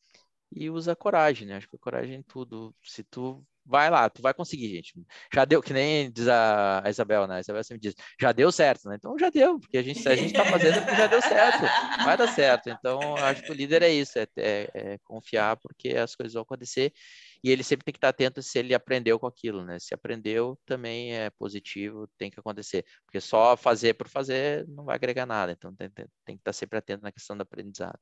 [0.52, 1.58] e usa coragem, né?
[1.58, 2.74] Acho que a coragem em tudo.
[2.84, 4.93] Se tu vai lá, tu vai conseguir, gente.
[5.32, 7.38] Já deu, que nem diz a, Isabel, né?
[7.38, 8.95] A Isabel sempre diz, já deu certo, né?
[8.95, 11.62] Então já deu, porque a gente, a gente tá fazendo porque já deu certo,
[12.04, 12.70] vai dar certo.
[12.70, 16.41] Então, acho que o líder é isso, é, é, é confiar porque as coisas vão
[16.41, 16.91] acontecer
[17.44, 19.78] e ele sempre tem que estar atento se ele aprendeu com aquilo, né?
[19.80, 22.84] Se aprendeu, também é positivo, tem que acontecer.
[23.06, 25.54] Porque só fazer por fazer não vai agregar nada.
[25.54, 27.98] Então tem, tem, tem que estar sempre atento na questão do aprendizado.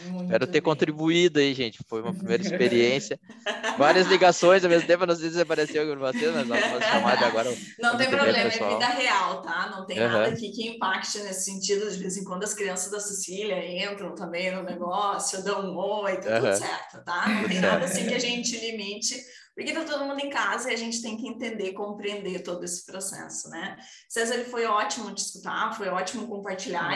[0.00, 0.62] Muito Espero ter bem.
[0.62, 1.78] contribuído aí, gente.
[1.88, 3.18] Foi uma primeira experiência.
[3.76, 7.50] Várias ligações ao mesmo tempo, não sei se apareceu com vocês, mas chamar de agora.
[7.80, 9.68] Não tem problema, é vida real, tá?
[9.70, 10.08] Não tem uhum.
[10.08, 11.90] nada aqui que impacte nesse sentido.
[11.90, 16.20] De vez em quando as crianças da Cecília entram também no negócio, dão um oi,
[16.20, 16.40] tá uhum.
[16.40, 17.28] tudo certo, tá?
[17.28, 19.16] Não tem nada assim que a gente limite,
[19.54, 22.84] porque está todo mundo em casa e a gente tem que entender, compreender todo esse
[22.84, 23.76] processo, né?
[24.08, 26.92] César, foi ótimo te escutar, foi ótimo compartilhar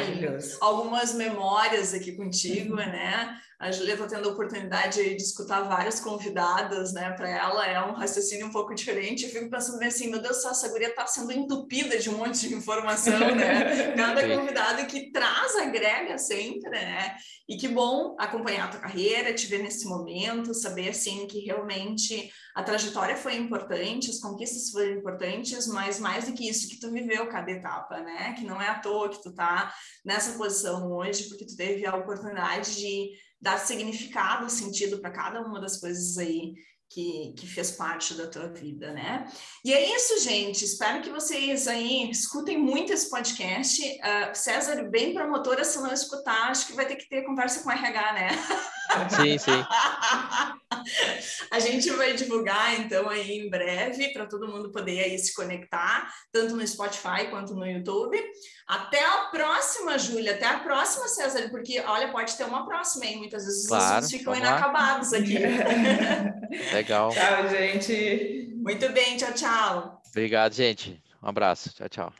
[0.60, 3.40] algumas memórias aqui contigo, né?
[3.60, 7.10] A Julia está tendo a oportunidade de escutar várias convidadas, né?
[7.10, 9.24] Para ela é um raciocínio um pouco diferente.
[9.24, 12.54] Eu fico pensando assim, meu Deus, essa guria está sendo entupida de um monte de
[12.54, 13.92] informação, né?
[13.94, 17.14] Cada convidado que traz, agrega sempre, né?
[17.46, 22.32] E que bom acompanhar a tua carreira, te ver nesse momento, saber assim que realmente
[22.54, 26.90] a trajetória foi importante, as conquistas foram importantes, mas mais do que isso, que tu
[26.90, 28.32] viveu cada etapa, né?
[28.38, 29.70] Que não é à toa que tu tá
[30.02, 33.10] nessa posição hoje, porque tu teve a oportunidade de
[33.40, 36.54] dar significado, sentido para cada uma das coisas aí
[36.90, 39.24] que, que fez parte da tua vida, né?
[39.64, 40.64] E é isso, gente.
[40.64, 43.80] Espero que vocês aí escutem muito esse podcast.
[43.80, 47.70] Uh, César, bem promotora, se não escutar, acho que vai ter que ter conversa com
[47.70, 48.28] RH, né?
[49.10, 49.64] Sim, sim.
[51.50, 56.12] a gente vai divulgar, então, aí em breve, para todo mundo poder aí se conectar,
[56.32, 58.18] tanto no Spotify quanto no YouTube.
[58.66, 60.34] Até a próxima, Júlia.
[60.34, 63.18] Até a próxima, César, porque, olha, pode ter uma próxima, hein?
[63.18, 65.18] Muitas vezes claro, os assuntos ficam inacabados lá.
[65.18, 65.38] aqui.
[66.72, 67.10] Legal.
[67.10, 68.54] Tchau, gente.
[68.56, 70.02] Muito bem, tchau, tchau.
[70.08, 71.02] Obrigado, gente.
[71.22, 71.72] Um abraço.
[71.74, 72.19] Tchau, tchau.